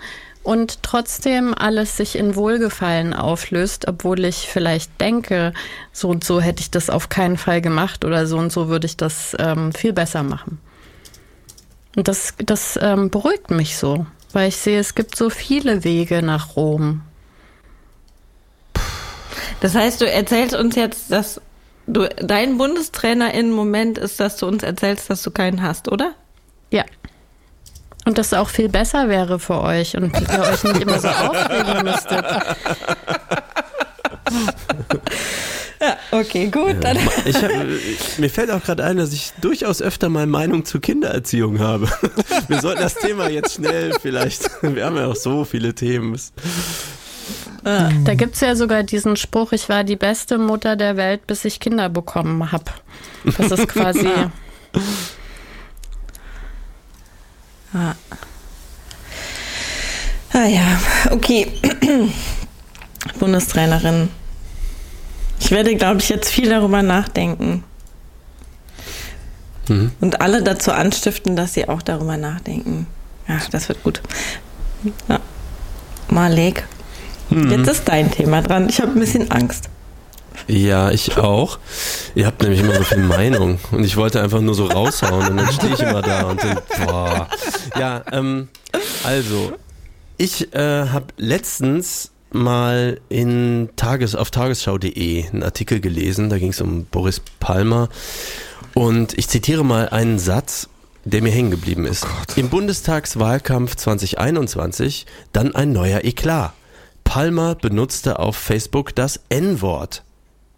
[0.44, 5.54] und trotzdem alles sich in Wohlgefallen auflöst, obwohl ich vielleicht denke,
[5.90, 8.86] so und so hätte ich das auf keinen Fall gemacht oder so und so würde
[8.86, 10.60] ich das ähm, viel besser machen.
[11.96, 16.22] Und das, das ähm, beruhigt mich so weil ich sehe, es gibt so viele Wege
[16.22, 17.02] nach Rom.
[19.60, 21.40] Das heißt, du erzählst uns jetzt, dass
[21.86, 26.12] du dein Bundestrainer im Moment ist, dass du uns erzählst, dass du keinen hast, oder?
[26.70, 26.84] Ja.
[28.04, 31.08] Und dass es auch viel besser wäre für euch und ihr euch nicht immer so
[31.08, 32.24] aufregen müsstet.
[35.80, 36.82] Ja, okay, gut.
[36.82, 36.92] Ja.
[37.24, 37.50] Ich hab,
[38.18, 41.88] mir fällt auch gerade ein, dass ich durchaus öfter mal Meinung zur Kindererziehung habe.
[42.48, 46.18] Wir sollten das Thema jetzt schnell vielleicht, wir haben ja auch so viele Themen.
[47.64, 47.90] Ah.
[48.04, 51.44] Da gibt es ja sogar diesen Spruch, ich war die beste Mutter der Welt, bis
[51.44, 52.72] ich Kinder bekommen habe.
[53.36, 54.08] Das ist quasi...
[57.74, 57.94] ah.
[60.32, 61.52] ah ja, okay.
[63.18, 64.08] Bundestrainerin
[65.40, 67.64] ich werde, glaube ich, jetzt viel darüber nachdenken.
[69.68, 69.92] Mhm.
[70.00, 72.86] Und alle dazu anstiften, dass sie auch darüber nachdenken.
[73.28, 74.00] Ja, das wird gut.
[75.08, 75.20] Ja.
[76.08, 76.64] Malek,
[77.30, 77.50] mhm.
[77.50, 78.68] jetzt ist dein Thema dran.
[78.68, 79.68] Ich habe ein bisschen Angst.
[80.46, 81.58] Ja, ich auch.
[82.14, 85.36] Ihr habt nämlich immer so viel Meinung und ich wollte einfach nur so raushauen und
[85.36, 87.28] dann stehe ich immer da und denke, boah.
[87.78, 88.48] Ja, ähm,
[89.04, 89.52] also,
[90.16, 96.60] ich äh, habe letztens mal in Tages, auf tagesschau.de einen Artikel gelesen, da ging es
[96.60, 97.88] um Boris Palmer.
[98.74, 100.68] Und ich zitiere mal einen Satz,
[101.04, 102.04] der mir hängen geblieben ist.
[102.04, 106.52] Oh Im Bundestagswahlkampf 2021 dann ein neuer Eklat.
[107.04, 110.04] Palmer benutzte auf Facebook das N-Wort.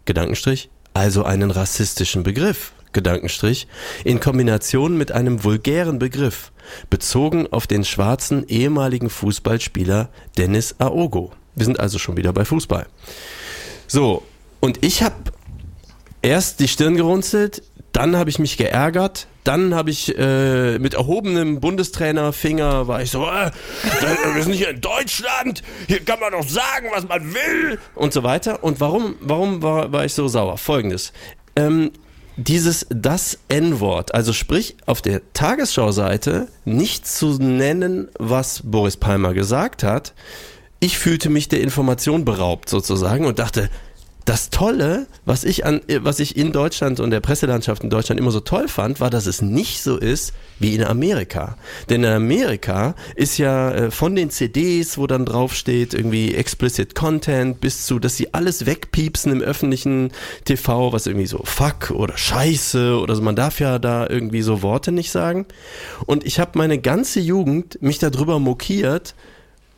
[0.05, 2.73] Gedankenstrich, also einen rassistischen Begriff.
[2.93, 3.67] Gedankenstrich,
[4.03, 6.51] in Kombination mit einem vulgären Begriff,
[6.89, 11.31] bezogen auf den schwarzen ehemaligen Fußballspieler Dennis Aogo.
[11.55, 12.87] Wir sind also schon wieder bei Fußball.
[13.87, 14.23] So,
[14.59, 15.15] und ich habe
[16.21, 21.59] erst die Stirn gerunzelt, dann habe ich mich geärgert, dann habe ich äh, mit erhobenem
[21.59, 23.51] Bundestrainerfinger war ich so, äh,
[24.33, 28.23] wir sind hier in Deutschland, hier kann man doch sagen, was man will und so
[28.23, 28.63] weiter.
[28.63, 30.57] Und warum, warum war, war ich so sauer?
[30.57, 31.11] Folgendes.
[31.55, 31.91] Ähm,
[32.37, 39.83] dieses das N-Wort, also sprich auf der Tagesschau-Seite nicht zu nennen, was Boris Palmer gesagt
[39.83, 40.13] hat,
[40.81, 43.69] ich fühlte mich der Information beraubt sozusagen und dachte,
[44.25, 48.31] das Tolle, was ich an, was ich in Deutschland und der Presselandschaft in Deutschland immer
[48.31, 51.57] so toll fand, war, dass es nicht so ist wie in Amerika.
[51.89, 57.61] Denn in Amerika ist ja äh, von den CDs, wo dann draufsteht, irgendwie explicit Content,
[57.61, 60.11] bis zu, dass sie alles wegpiepsen im öffentlichen
[60.45, 63.23] TV, was irgendwie so fuck oder scheiße oder so.
[63.23, 65.45] Man darf ja da irgendwie so Worte nicht sagen.
[66.05, 69.15] Und ich habe meine ganze Jugend mich darüber mokiert,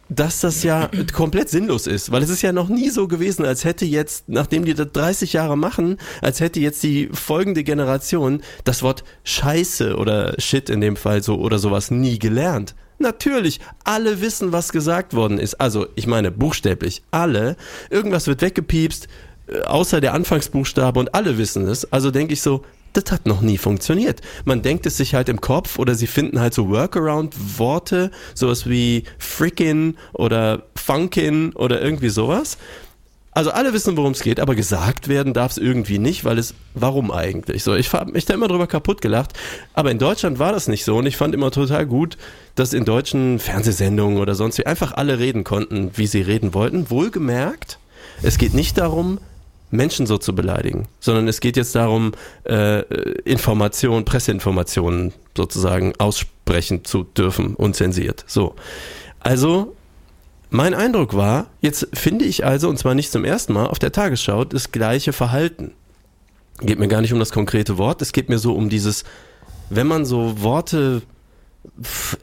[0.09, 3.63] dass das ja komplett sinnlos ist, weil es ist ja noch nie so gewesen, als
[3.63, 8.83] hätte jetzt, nachdem die das 30 Jahre machen, als hätte jetzt die folgende Generation das
[8.83, 12.75] Wort Scheiße oder Shit in dem Fall so oder sowas nie gelernt.
[12.99, 15.55] Natürlich, alle wissen, was gesagt worden ist.
[15.55, 17.57] Also, ich meine buchstäblich, alle.
[17.89, 19.07] Irgendwas wird weggepiepst,
[19.47, 21.91] äh, außer der Anfangsbuchstabe und alle wissen es.
[21.91, 22.63] Also denke ich so,
[22.93, 24.21] das hat noch nie funktioniert.
[24.45, 29.03] Man denkt es sich halt im Kopf oder sie finden halt so Workaround-Worte, sowas wie
[29.17, 32.57] frickin oder funkin oder irgendwie sowas.
[33.35, 36.53] Also alle wissen, worum es geht, aber gesagt werden darf es irgendwie nicht, weil es,
[36.75, 37.63] warum eigentlich?
[37.63, 39.31] So, ich habe mich da immer drüber kaputt gelacht.
[39.73, 42.17] Aber in Deutschland war das nicht so und ich fand immer total gut,
[42.53, 46.91] dass in deutschen Fernsehsendungen oder sonst wie einfach alle reden konnten, wie sie reden wollten.
[46.91, 47.79] Wohlgemerkt,
[48.21, 49.17] es geht nicht darum,
[49.73, 52.11] Menschen so zu beleidigen, sondern es geht jetzt darum,
[52.43, 52.81] äh,
[53.23, 58.23] Informationen, Presseinformationen sozusagen aussprechen zu dürfen, unzensiert.
[58.27, 58.55] So.
[59.19, 59.75] Also,
[60.51, 63.91] mein Eindruck war, jetzt finde ich also, und zwar nicht zum ersten Mal, auf der
[63.91, 65.71] Tagesschau das gleiche Verhalten.
[66.59, 69.03] Geht mir gar nicht um das konkrete Wort, es geht mir so um dieses,
[69.71, 71.01] wenn man so Worte,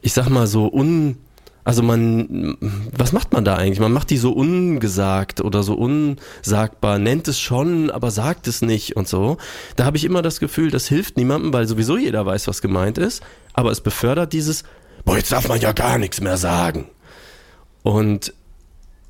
[0.01, 1.17] ich sag mal so un,
[1.63, 2.57] also man,
[2.95, 3.79] was macht man da eigentlich?
[3.79, 8.95] Man macht die so ungesagt oder so unsagbar, nennt es schon, aber sagt es nicht
[8.95, 9.37] und so.
[9.75, 12.97] Da habe ich immer das Gefühl, das hilft niemandem, weil sowieso jeder weiß, was gemeint
[12.97, 13.21] ist,
[13.53, 14.63] aber es befördert dieses,
[15.05, 16.85] boah, jetzt darf man ja gar nichts mehr sagen.
[17.83, 18.33] Und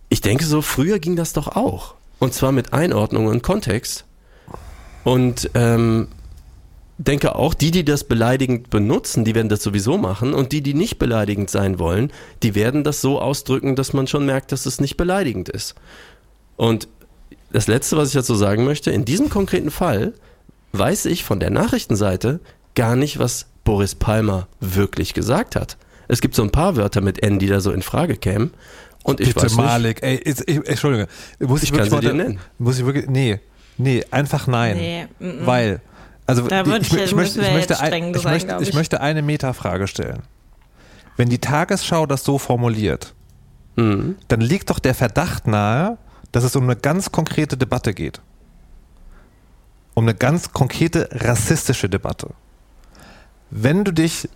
[0.09, 1.95] ich denke so, früher ging das doch auch.
[2.19, 4.05] Und zwar mit Einordnung und Kontext.
[5.03, 6.09] Und ähm,
[7.07, 10.73] denke auch, die, die das beleidigend benutzen, die werden das sowieso machen und die, die
[10.73, 12.11] nicht beleidigend sein wollen,
[12.43, 15.75] die werden das so ausdrücken, dass man schon merkt, dass es nicht beleidigend ist.
[16.57, 16.87] Und
[17.51, 20.13] das Letzte, was ich dazu sagen möchte, in diesem konkreten Fall
[20.73, 22.39] weiß ich von der Nachrichtenseite
[22.75, 25.77] gar nicht, was Boris Palmer wirklich gesagt hat.
[26.07, 28.51] Es gibt so ein paar Wörter mit N, die da so in Frage kämen.
[29.03, 31.07] Und ich Bitte weiß Malik, ey, ich, ich, Entschuldige,
[31.39, 32.39] muss Ich ich, wirklich kann sie mal- dir nennen.
[32.59, 33.39] Muss ich wirklich, nee,
[33.77, 34.77] nee, einfach nein.
[34.77, 35.45] Nee, mm, mm.
[35.45, 35.81] Weil,
[36.37, 38.73] also Da die- ich- ich, möchte, ich, möchte, ein, ich, sein, möchte, ich ich.
[38.75, 40.23] möchte eine Metafrage stellen.
[41.17, 43.13] Wenn die Tagesschau das so formuliert.
[43.77, 44.17] Mhm.
[44.27, 45.97] dann liegt doch der Verdacht nahe,
[46.33, 48.19] dass es um eine ganz konkrete Debatte geht.
[49.93, 52.31] Um eine ganz konkrete rassistische Debatte.
[53.49, 54.27] Wenn du dich,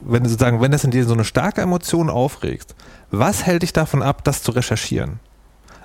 [0.00, 2.74] wenn du sozusagen, wenn das in dir so eine starke Emotion aufregt,
[3.12, 5.20] was hält dich davon ab, das zu recherchieren?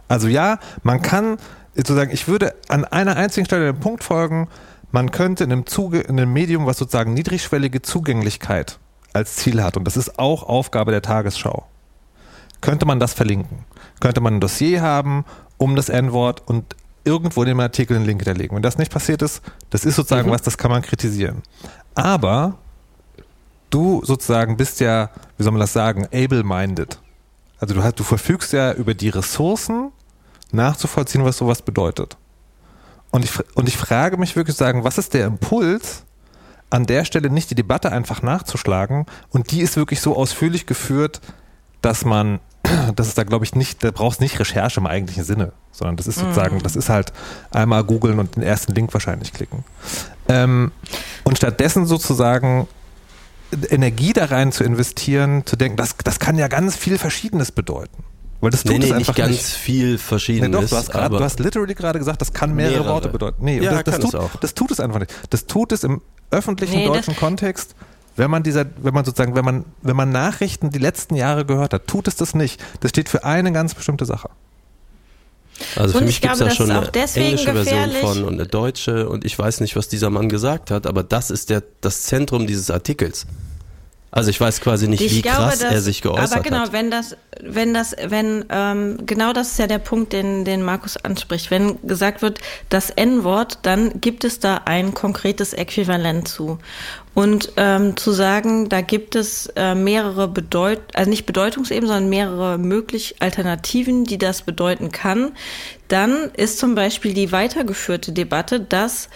[0.08, 1.38] Also ja, man kann
[1.76, 4.48] sozusagen, ich würde an einer einzigen Stelle den Punkt folgen,
[4.92, 8.80] man könnte in einem, Zuge, in einem Medium, was sozusagen niedrigschwellige Zugänglichkeit
[9.14, 11.66] als Ziel hat, und das ist auch Aufgabe der Tagesschau,
[12.62, 13.66] könnte man das verlinken.
[14.00, 15.26] Könnte man ein Dossier haben
[15.58, 18.56] um das N-Wort und irgendwo in dem Artikel einen Link hinterlegen.
[18.56, 21.42] Wenn das nicht passiert ist, das ist sozusagen was, das kann man kritisieren.
[21.96, 22.58] Aber
[23.70, 27.00] du sozusagen bist ja, wie soll man das sagen, able-minded.
[27.60, 29.92] Also du, hast, du verfügst ja über die Ressourcen,
[30.52, 32.18] nachzuvollziehen, was sowas bedeutet.
[33.12, 36.04] Und ich, und ich frage mich wirklich sagen, was ist der Impuls,
[36.70, 39.06] an der Stelle nicht die Debatte einfach nachzuschlagen?
[39.30, 41.22] Und die ist wirklich so ausführlich geführt,
[41.82, 42.40] dass man,
[42.96, 46.08] das ist da glaube ich nicht, da brauchst nicht Recherche im eigentlichen Sinne, sondern das
[46.08, 47.14] ist sozusagen, das ist halt
[47.52, 49.64] einmal googeln und den ersten Link wahrscheinlich klicken.
[50.28, 50.72] Ähm,
[51.24, 52.68] und stattdessen sozusagen
[53.70, 58.04] Energie da rein zu investieren, zu denken, das, das kann ja ganz viel Verschiedenes bedeuten.
[58.40, 59.46] Weil das tut Nee, nee, es nicht einfach ganz nicht.
[59.46, 60.52] viel Nee, Verschiedenes.
[60.62, 62.94] doch, du hast, grad, aber du hast literally gerade gesagt, das kann mehrere, Mehrere.
[62.94, 63.44] Worte bedeuten.
[63.44, 64.36] Nee, Ja, das, das, tut, es auch.
[64.40, 65.14] das tut es einfach nicht.
[65.32, 67.74] Das tut es im öffentlichen Nee, deutschen Kontext,
[68.16, 71.74] wenn man dieser, wenn man sozusagen, wenn man, wenn man Nachrichten die letzten Jahre gehört
[71.74, 72.62] hat, tut es das nicht.
[72.82, 74.30] Das steht für eine ganz bestimmte Sache.
[75.76, 77.38] Also für Und mich ich gibt es glaube, da schon das ist eine auch deswegen
[77.38, 80.86] englische Version von und eine deutsche und ich weiß nicht, was dieser Mann gesagt hat,
[80.86, 83.26] aber das ist der, das Zentrum dieses Artikels.
[84.10, 86.60] Also ich weiß quasi nicht, Ich wie glaube, krass dass, er sich geäußert Aber genau,
[86.60, 86.72] hat.
[86.72, 90.96] wenn das, wenn das, wenn, ähm, genau das ist ja der Punkt, den, den Markus
[90.98, 91.52] anspricht.
[91.52, 92.40] Wenn gesagt wird,
[92.70, 96.58] das N-Wort, dann gibt es da ein konkretes Äquivalent zu.
[97.14, 102.58] Und ähm, zu sagen, da gibt es äh, mehrere Bedeut also nicht Bedeutungsebenen, sondern mehrere
[102.58, 105.32] möglich Alternativen, die das bedeuten kann,
[105.90, 109.10] dann ist zum Beispiel die weitergeführte Debatte, dass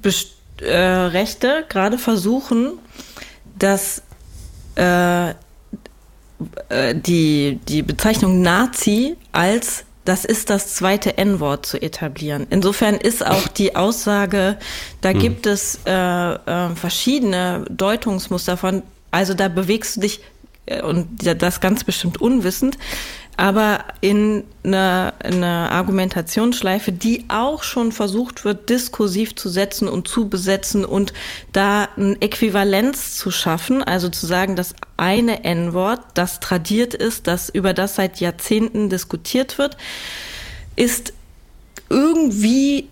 [0.00, 2.78] Best äh, Rechte gerade versuchen,
[3.58, 4.02] dass
[4.76, 12.46] äh, äh, die, die Bezeichnung Nazi als das ist das zweite N-Wort zu etablieren.
[12.50, 14.56] Insofern ist auch die Aussage,
[15.00, 20.20] da gibt es äh, äh, verschiedene Deutungsmuster von, also da bewegst du dich
[20.66, 21.08] äh, und
[21.42, 22.78] das ganz bestimmt unwissend,
[23.36, 30.28] aber in einer eine Argumentationsschleife, die auch schon versucht wird, diskursiv zu setzen und zu
[30.28, 31.12] besetzen und
[31.52, 37.50] da ein Äquivalenz zu schaffen, also zu sagen, das eine N-Wort, das tradiert ist, das
[37.50, 39.76] über das seit Jahrzehnten diskutiert wird,
[40.76, 41.12] ist
[41.90, 42.88] irgendwie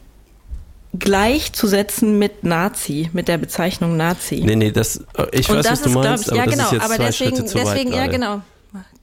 [0.99, 4.42] gleichzusetzen mit Nazi, mit der Bezeichnung Nazi.
[4.45, 6.64] Nee, nee, das, ich weiß, das was du ist, meinst, ich, aber ja, das genau,
[6.66, 8.12] ist jetzt aber zwei deswegen, Schritte zu deswegen, weit ja, gerade.
[8.12, 8.42] genau.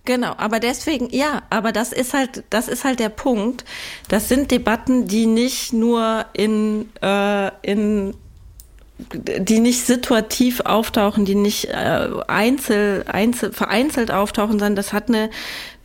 [0.04, 3.66] Genau, aber deswegen, ja, aber das ist halt, das ist halt der Punkt.
[4.08, 8.16] Das sind Debatten, die nicht nur in, äh, in
[9.14, 15.30] die nicht situativ auftauchen, die nicht äh, einzel, einzel, vereinzelt auftauchen, sondern das hat eine,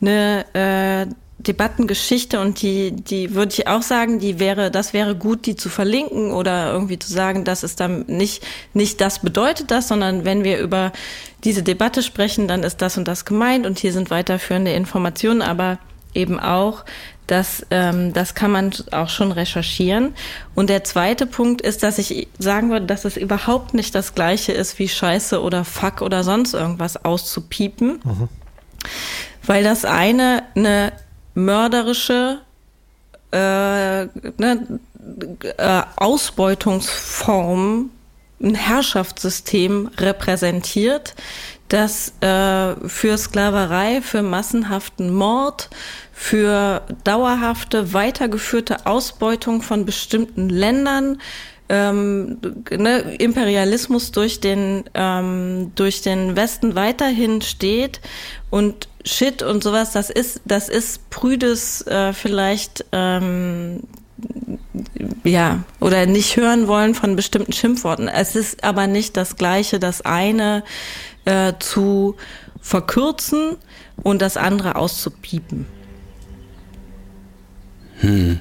[0.01, 5.45] eine äh, Debattengeschichte und die, die würde ich auch sagen, die wäre, das wäre gut,
[5.45, 9.87] die zu verlinken oder irgendwie zu sagen, das ist dann nicht, nicht das bedeutet das,
[9.87, 10.91] sondern wenn wir über
[11.43, 15.77] diese Debatte sprechen, dann ist das und das gemeint und hier sind weiterführende Informationen, aber
[16.15, 16.83] eben auch,
[17.27, 20.15] das, ähm, das kann man auch schon recherchieren.
[20.55, 24.53] Und der zweite Punkt ist, dass ich sagen würde, dass es überhaupt nicht das gleiche
[24.53, 27.99] ist wie Scheiße oder Fuck oder sonst irgendwas auszupiepen.
[29.45, 30.93] Weil das eine eine
[31.37, 32.39] mörderische
[33.31, 34.79] äh, ne,
[35.57, 37.91] äh, Ausbeutungsform,
[38.41, 41.13] ein Herrschaftssystem repräsentiert,
[41.69, 45.69] das äh, für Sklaverei, für massenhaften Mord,
[46.11, 51.21] für dauerhafte, weitergeführte Ausbeutung von bestimmten Ländern,
[51.69, 52.39] ähm,
[52.71, 58.01] ne, Imperialismus durch den, ähm, durch den Westen weiterhin steht
[58.49, 63.81] und Shit und sowas, das ist, das ist prüdes, äh, vielleicht ähm,
[65.23, 68.07] ja, oder nicht hören wollen von bestimmten Schimpfworten.
[68.07, 70.63] Es ist aber nicht das Gleiche, das eine
[71.25, 72.15] äh, zu
[72.61, 73.57] verkürzen
[74.03, 75.65] und das andere auszupiepen.
[77.99, 78.39] Hm.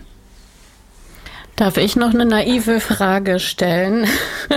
[1.56, 4.06] Darf ich noch eine naive Frage stellen?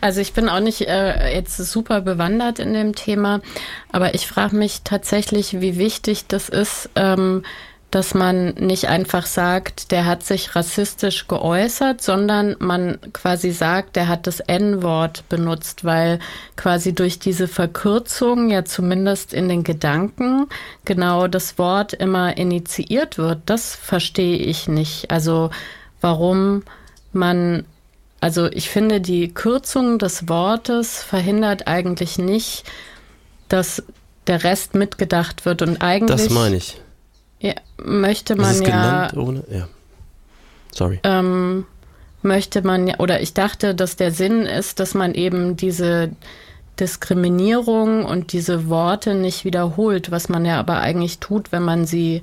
[0.00, 3.40] Also ich bin auch nicht äh, jetzt super bewandert in dem Thema,
[3.90, 7.42] aber ich frage mich tatsächlich, wie wichtig das ist, ähm,
[7.90, 14.06] dass man nicht einfach sagt, der hat sich rassistisch geäußert, sondern man quasi sagt, der
[14.06, 16.20] hat das N-Wort benutzt, weil
[16.54, 20.46] quasi durch diese Verkürzung ja zumindest in den Gedanken
[20.84, 23.40] genau das Wort immer initiiert wird.
[23.46, 25.10] Das verstehe ich nicht.
[25.10, 25.50] Also
[26.00, 26.62] warum
[27.12, 27.64] man,
[28.20, 32.64] also ich finde, die Kürzung des Wortes verhindert eigentlich nicht,
[33.48, 33.82] dass
[34.26, 36.28] der Rest mitgedacht wird und eigentlich.
[36.28, 36.80] Das meine ich
[37.40, 39.10] ja, möchte man ist es ja.
[39.14, 39.44] Ohne?
[39.50, 39.68] Ja.
[40.72, 41.00] Sorry.
[41.04, 41.66] Ähm,
[42.22, 46.10] möchte man ja, oder ich dachte, dass der Sinn ist, dass man eben diese
[46.80, 52.22] Diskriminierung und diese Worte nicht wiederholt, was man ja aber eigentlich tut, wenn man sie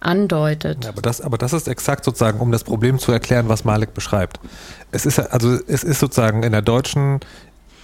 [0.00, 0.84] andeutet.
[0.84, 3.94] Ja, aber, das, aber das ist exakt sozusagen, um das Problem zu erklären, was Malik
[3.94, 4.40] beschreibt.
[4.92, 7.20] Es ist also es ist sozusagen in der deutschen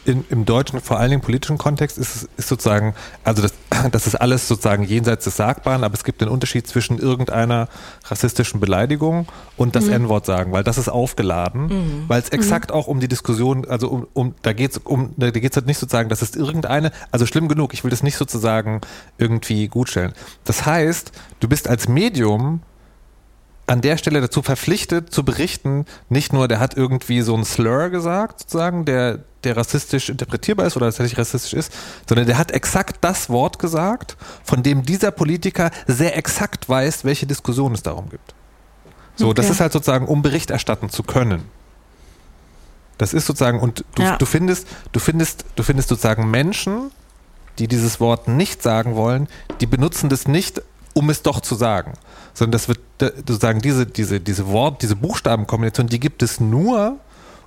[0.05, 3.55] in, im deutschen, vor allen Dingen politischen Kontext ist, ist sozusagen, also das,
[3.93, 7.69] das ist alles sozusagen jenseits des Sagbaren, aber es gibt einen Unterschied zwischen irgendeiner
[8.05, 9.27] rassistischen Beleidigung
[9.57, 9.93] und das mhm.
[9.93, 12.05] N-Wort sagen, weil das ist aufgeladen, mhm.
[12.09, 12.77] weil es exakt mhm.
[12.77, 15.79] auch um die Diskussion, also um, um da geht es um, da geht's halt nicht
[15.79, 18.81] sozusagen, das ist irgendeine, also schlimm genug, ich will das nicht sozusagen
[19.19, 20.13] irgendwie gutstellen.
[20.45, 22.61] Das heißt, du bist als Medium
[23.67, 27.89] an der Stelle dazu verpflichtet zu berichten, nicht nur, der hat irgendwie so einen Slur
[27.89, 31.73] gesagt, sozusagen, der, der rassistisch interpretierbar ist oder tatsächlich rassistisch ist,
[32.09, 37.27] sondern der hat exakt das Wort gesagt, von dem dieser Politiker sehr exakt weiß, welche
[37.27, 38.35] Diskussion es darum gibt.
[39.17, 39.35] So, okay.
[39.35, 41.45] das ist halt sozusagen, um Bericht erstatten zu können.
[42.99, 44.17] Das ist sozusagen, und du, ja.
[44.17, 46.91] du findest, du findest, du findest sozusagen Menschen,
[47.59, 49.29] die dieses Wort nicht sagen wollen,
[49.61, 50.61] die benutzen das nicht,
[50.93, 51.95] um es doch zu sagen
[52.35, 56.99] sondern das wird sozusagen diese, diese, diese Wort, diese Buchstabenkombination, die gibt es nur,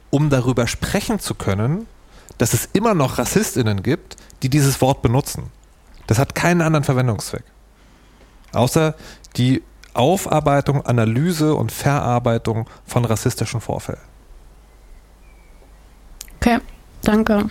[0.10, 1.88] um darüber sprechen zu können,
[2.38, 5.52] dass es immer noch RassistInnen gibt, die dieses Wort benutzen.
[6.08, 7.44] Das hat keinen anderen Verwendungszweck.
[8.54, 8.96] Außer
[9.36, 14.00] die Aufarbeitung, Analyse und Verarbeitung von rassistischen Vorfällen.
[16.40, 16.60] Okay,
[17.02, 17.50] danke.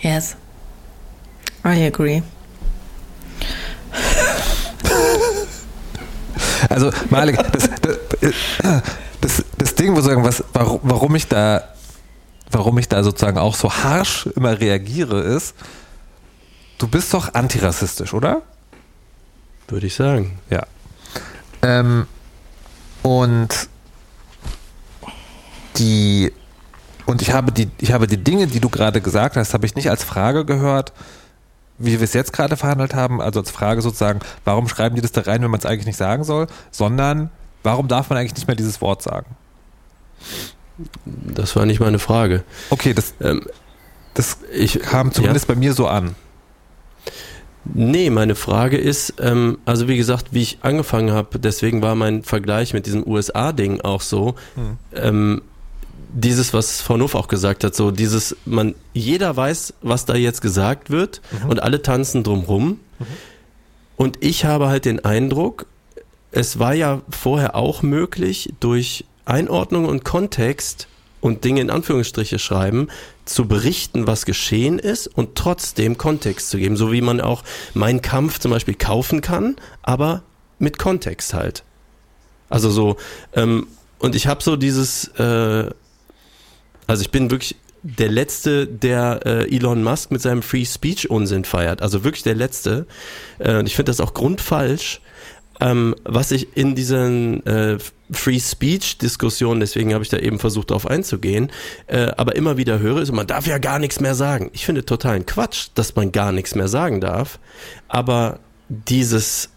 [0.00, 0.36] Yes,
[1.64, 2.22] I agree.
[6.68, 7.98] Also, Malik, das, das,
[9.20, 11.64] das, das Ding, wo sagen, was, warum ich da,
[12.50, 15.54] warum ich da sozusagen auch so harsch immer reagiere, ist,
[16.78, 18.42] du bist doch antirassistisch, oder?
[19.68, 20.38] Würde ich sagen.
[20.50, 20.66] Ja.
[21.62, 22.06] Ähm,
[23.02, 23.68] und
[25.76, 26.32] die
[27.06, 29.74] und ich habe die, ich habe die Dinge, die du gerade gesagt hast, habe ich
[29.74, 30.92] nicht als Frage gehört,
[31.80, 35.12] wie wir es jetzt gerade verhandelt haben, also als Frage sozusagen, warum schreiben die das
[35.12, 37.30] da rein, wenn man es eigentlich nicht sagen soll, sondern
[37.62, 39.34] warum darf man eigentlich nicht mehr dieses Wort sagen?
[41.04, 42.44] Das war nicht meine Frage.
[42.68, 43.46] Okay, das, ähm,
[44.14, 45.54] das ich, kam zumindest ja.
[45.54, 46.14] bei mir so an.
[47.64, 52.22] Nee, meine Frage ist, ähm, also wie gesagt, wie ich angefangen habe, deswegen war mein
[52.22, 54.34] Vergleich mit diesem USA-Ding auch so.
[54.54, 54.78] Hm.
[54.94, 55.42] Ähm,
[56.12, 60.42] dieses, was Frau Nuff auch gesagt hat, so dieses, man, jeder weiß, was da jetzt
[60.42, 61.50] gesagt wird mhm.
[61.50, 62.80] und alle tanzen drumrum.
[62.98, 63.06] Mhm.
[63.96, 65.66] Und ich habe halt den Eindruck,
[66.32, 70.88] es war ja vorher auch möglich, durch Einordnung und Kontext
[71.20, 72.88] und Dinge in Anführungsstriche schreiben,
[73.24, 77.44] zu berichten, was geschehen ist und trotzdem Kontext zu geben, so wie man auch
[77.74, 80.22] Mein Kampf zum Beispiel kaufen kann, aber
[80.58, 81.62] mit Kontext halt.
[82.48, 82.96] Also so,
[83.34, 83.66] ähm,
[83.98, 85.70] und ich habe so dieses, äh,
[86.90, 91.44] also ich bin wirklich der Letzte, der äh, Elon Musk mit seinem Free Speech Unsinn
[91.44, 91.82] feiert.
[91.82, 92.86] Also wirklich der Letzte.
[93.38, 95.00] Äh, und ich finde das auch grundfalsch.
[95.60, 97.78] Ähm, was ich in diesen äh,
[98.10, 101.52] Free Speech Diskussionen, deswegen habe ich da eben versucht darauf einzugehen,
[101.86, 104.50] äh, aber immer wieder höre, ist, man darf ja gar nichts mehr sagen.
[104.52, 107.38] Ich finde totalen Quatsch, dass man gar nichts mehr sagen darf.
[107.88, 109.50] Aber dieses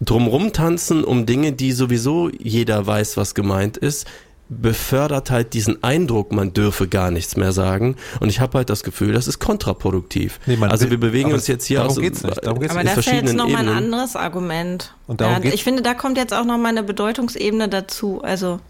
[0.00, 4.06] drumrum tanzen um Dinge, die sowieso jeder weiß, was gemeint ist,
[4.48, 7.96] befördert halt diesen Eindruck, man dürfe gar nichts mehr sagen.
[8.20, 10.40] Und ich habe halt das Gefühl, das ist kontraproduktiv.
[10.46, 12.44] Nee, also wir bewegen uns jetzt hier aus geht's nicht.
[12.44, 14.94] Darum geht's aber das ist jetzt nochmal ein anderes Argument.
[15.06, 18.22] Und darum ja, ich finde, da kommt jetzt auch nochmal eine Bedeutungsebene dazu.
[18.22, 18.60] Also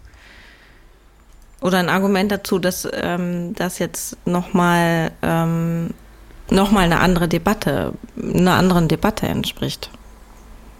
[1.61, 5.91] oder ein Argument dazu, dass ähm, das jetzt nochmal ähm,
[6.49, 9.89] noch eine andere Debatte, einer anderen Debatte entspricht.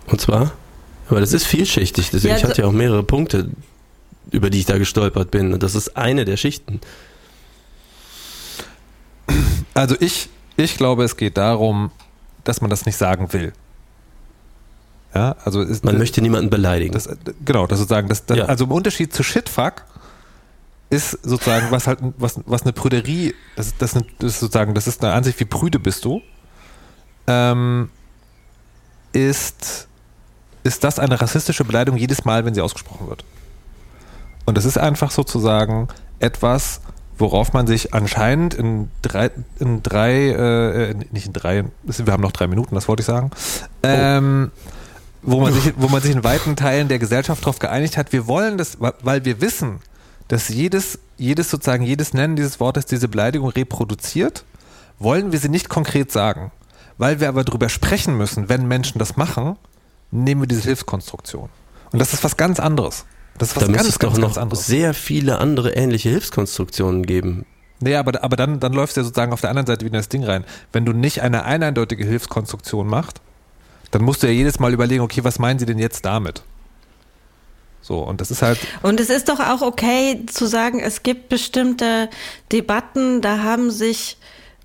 [0.07, 0.51] Und zwar?
[1.09, 3.49] Aber das ist vielschichtig, deswegen ja, ich hatte ja auch mehrere Punkte,
[4.31, 5.53] über die ich da gestolpert bin.
[5.53, 6.81] Und das ist eine der Schichten.
[9.73, 11.91] Also ich, ich glaube, es geht darum,
[12.43, 13.53] dass man das nicht sagen will.
[15.13, 16.93] Ja, also ist, man möchte niemanden beleidigen.
[16.93, 17.09] Das,
[17.43, 18.45] genau, das sozusagen, das, das ja.
[18.45, 19.85] also im Unterschied zu Shitfuck
[20.91, 25.03] ist sozusagen was halt was was eine Prüderie, das, das, das ist sozusagen, das ist
[25.03, 26.21] eine Ansicht, wie prüde bist du,
[27.27, 27.89] ähm,
[29.13, 29.87] ist
[30.63, 33.23] ist das eine rassistische Beleidigung jedes Mal, wenn sie ausgesprochen wird.
[34.49, 36.81] Und das ist einfach sozusagen etwas,
[37.19, 39.29] worauf man sich anscheinend in drei,
[39.59, 43.29] in drei, äh, nicht in drei, wir haben noch drei Minuten, das wollte ich sagen,
[43.83, 44.49] ähm,
[45.21, 48.25] wo man sich, wo man sich in weiten Teilen der Gesellschaft darauf geeinigt hat, wir
[48.25, 49.81] wollen das, weil wir wissen,
[50.29, 54.45] dass jedes, jedes sozusagen, jedes Nennen dieses Wortes diese Beleidigung reproduziert,
[54.97, 56.51] wollen wir sie nicht konkret sagen.
[56.97, 59.57] Weil wir aber darüber sprechen müssen, wenn Menschen das machen,
[60.09, 61.49] nehmen wir diese Hilfskonstruktion.
[61.91, 63.05] Und das ist was ganz anderes.
[63.37, 64.67] Das ist was da ganz, es ganz, doch noch anderes.
[64.67, 67.45] sehr viele andere ähnliche Hilfskonstruktionen geben.
[67.81, 70.01] Nee, aber, aber dann, dann läufst du ja sozusagen auf der anderen Seite wieder in
[70.01, 70.43] das Ding rein.
[70.73, 73.21] Wenn du nicht eine eindeutige Hilfskonstruktion machst,
[73.91, 76.43] dann musst du ja jedes Mal überlegen, okay, was meinen sie denn jetzt damit?
[77.81, 78.59] So, und das ist halt.
[78.83, 82.09] Und es ist doch auch okay zu sagen, es gibt bestimmte
[82.51, 84.17] Debatten, da haben sich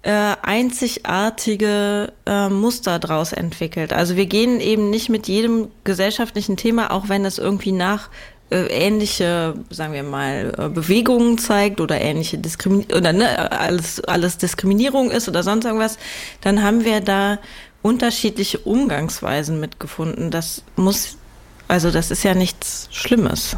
[0.02, 3.92] äh, einzigartige äh, Muster draus entwickelt.
[3.92, 8.10] Also wir gehen eben nicht mit jedem gesellschaftlichen Thema, auch wenn es irgendwie nach
[8.50, 15.10] ähnliche, sagen wir mal, äh, Bewegungen zeigt oder ähnliche Diskriminierung oder ne, alles, alles Diskriminierung
[15.10, 15.98] ist oder sonst irgendwas,
[16.42, 17.38] dann haben wir da
[17.82, 20.30] unterschiedliche Umgangsweisen mitgefunden.
[20.30, 21.16] Das muss,
[21.68, 23.56] also das ist ja nichts Schlimmes.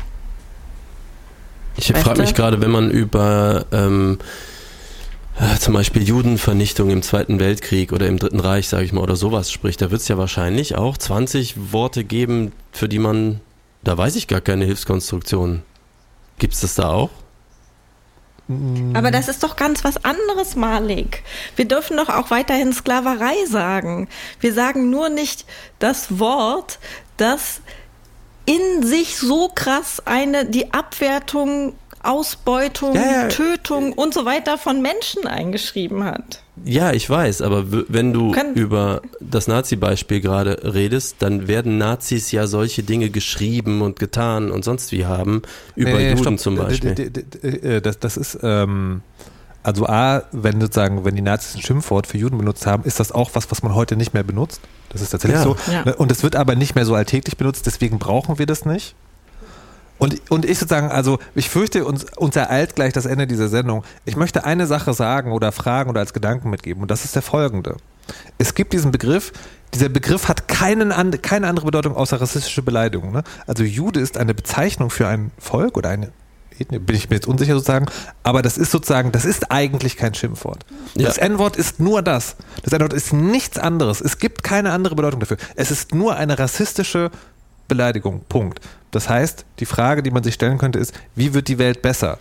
[1.77, 4.19] Ich frage mich gerade, wenn man über ähm,
[5.39, 9.17] äh, zum Beispiel Judenvernichtung im Zweiten Weltkrieg oder im Dritten Reich, sage ich mal, oder
[9.17, 13.41] sowas spricht, da wird es ja wahrscheinlich auch 20 Worte geben, für die man,
[13.87, 15.63] da weiß ich gar keine Hilfskonstruktion.
[16.39, 17.11] Gibt es das da auch?
[18.95, 21.23] Aber das ist doch ganz was anderes, Malik.
[21.55, 24.09] Wir dürfen doch auch weiterhin Sklaverei sagen.
[24.41, 25.47] Wir sagen nur nicht
[25.79, 26.81] das Wort,
[27.17, 27.61] das
[28.45, 31.75] in sich so krass eine, die Abwertung
[32.09, 33.29] Ausbeutung, ja, ja.
[33.29, 36.43] Tötung und so weiter von Menschen eingeschrieben hat.
[36.65, 42.33] Ja, ich weiß, aber wenn du Kann über das Nazi-Beispiel gerade redest, dann werden Nazis
[42.33, 45.43] ja solche Dinge geschrieben und getan und sonst wie haben,
[45.75, 46.39] über nee, Juden stopp.
[46.39, 46.95] zum Beispiel.
[47.43, 49.03] Äh, das, das ist, ähm,
[49.63, 53.13] also A, wenn sozusagen, wenn die Nazis ein Schimpfwort für Juden benutzt haben, ist das
[53.13, 54.61] auch was, was man heute nicht mehr benutzt.
[54.89, 55.45] Das ist tatsächlich ja.
[55.45, 55.57] so.
[55.71, 55.93] Ja.
[55.97, 58.95] Und es wird aber nicht mehr so alltäglich benutzt, deswegen brauchen wir das nicht.
[59.99, 63.85] Und, und ich sozusagen, also ich fürchte, uns, uns ereilt gleich das Ende dieser Sendung.
[64.05, 67.23] Ich möchte eine Sache sagen oder fragen oder als Gedanken mitgeben und das ist der
[67.23, 67.77] folgende.
[68.39, 69.33] Es gibt diesen Begriff,
[69.75, 70.91] dieser Begriff hat keinen,
[71.23, 73.13] keine andere Bedeutung außer rassistische Beleidigung.
[73.13, 73.25] Ne?
[73.47, 76.13] Also Jude ist eine Bezeichnung für ein Volk oder eine
[76.59, 77.85] bin ich mir jetzt unsicher sozusagen,
[78.23, 80.65] aber das ist sozusagen, das ist eigentlich kein Schimpfwort.
[80.95, 81.07] Ja.
[81.07, 82.37] Das N-Wort ist nur das.
[82.63, 84.01] Das N-Wort ist nichts anderes.
[84.01, 85.37] Es gibt keine andere Bedeutung dafür.
[85.55, 87.36] Es ist nur eine rassistische Beleidigung.
[88.29, 88.61] Punkt.
[88.91, 92.19] Das heißt, die Frage, die man sich stellen könnte, ist, wie wird die Welt besser?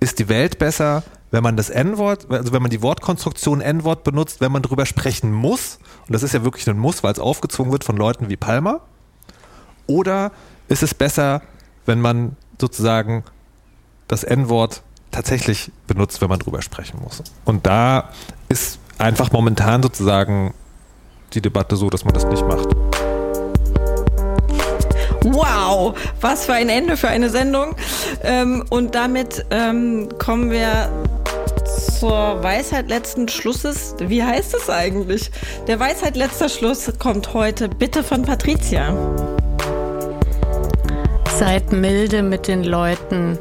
[0.00, 4.40] Ist die Welt besser, wenn man das N-Wort, also wenn man die Wortkonstruktion N-Wort benutzt,
[4.40, 5.78] wenn man darüber sprechen muss?
[6.06, 8.80] Und das ist ja wirklich ein Muss, weil es aufgezwungen wird von Leuten wie Palmer.
[9.86, 10.32] Oder
[10.68, 11.42] ist es besser,
[11.84, 13.24] wenn man sozusagen
[14.08, 17.22] das N-Wort tatsächlich benutzt, wenn man drüber sprechen muss?
[17.44, 18.10] Und da
[18.48, 20.54] ist einfach momentan sozusagen
[21.32, 22.85] die Debatte so, dass man das nicht macht.
[25.28, 27.74] Wow, was für ein Ende für eine Sendung.
[28.22, 30.88] Ähm, und damit ähm, kommen wir
[31.98, 33.96] zur Weisheit letzten Schlusses.
[33.98, 35.32] Wie heißt es eigentlich?
[35.66, 38.94] Der Weisheit letzter Schluss kommt heute bitte von Patricia.
[41.36, 43.36] Seid milde mit den Leuten,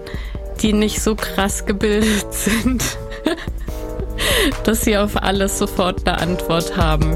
[0.62, 2.98] die nicht so krass gebildet sind,
[4.64, 7.16] dass sie auf alles sofort eine Antwort haben.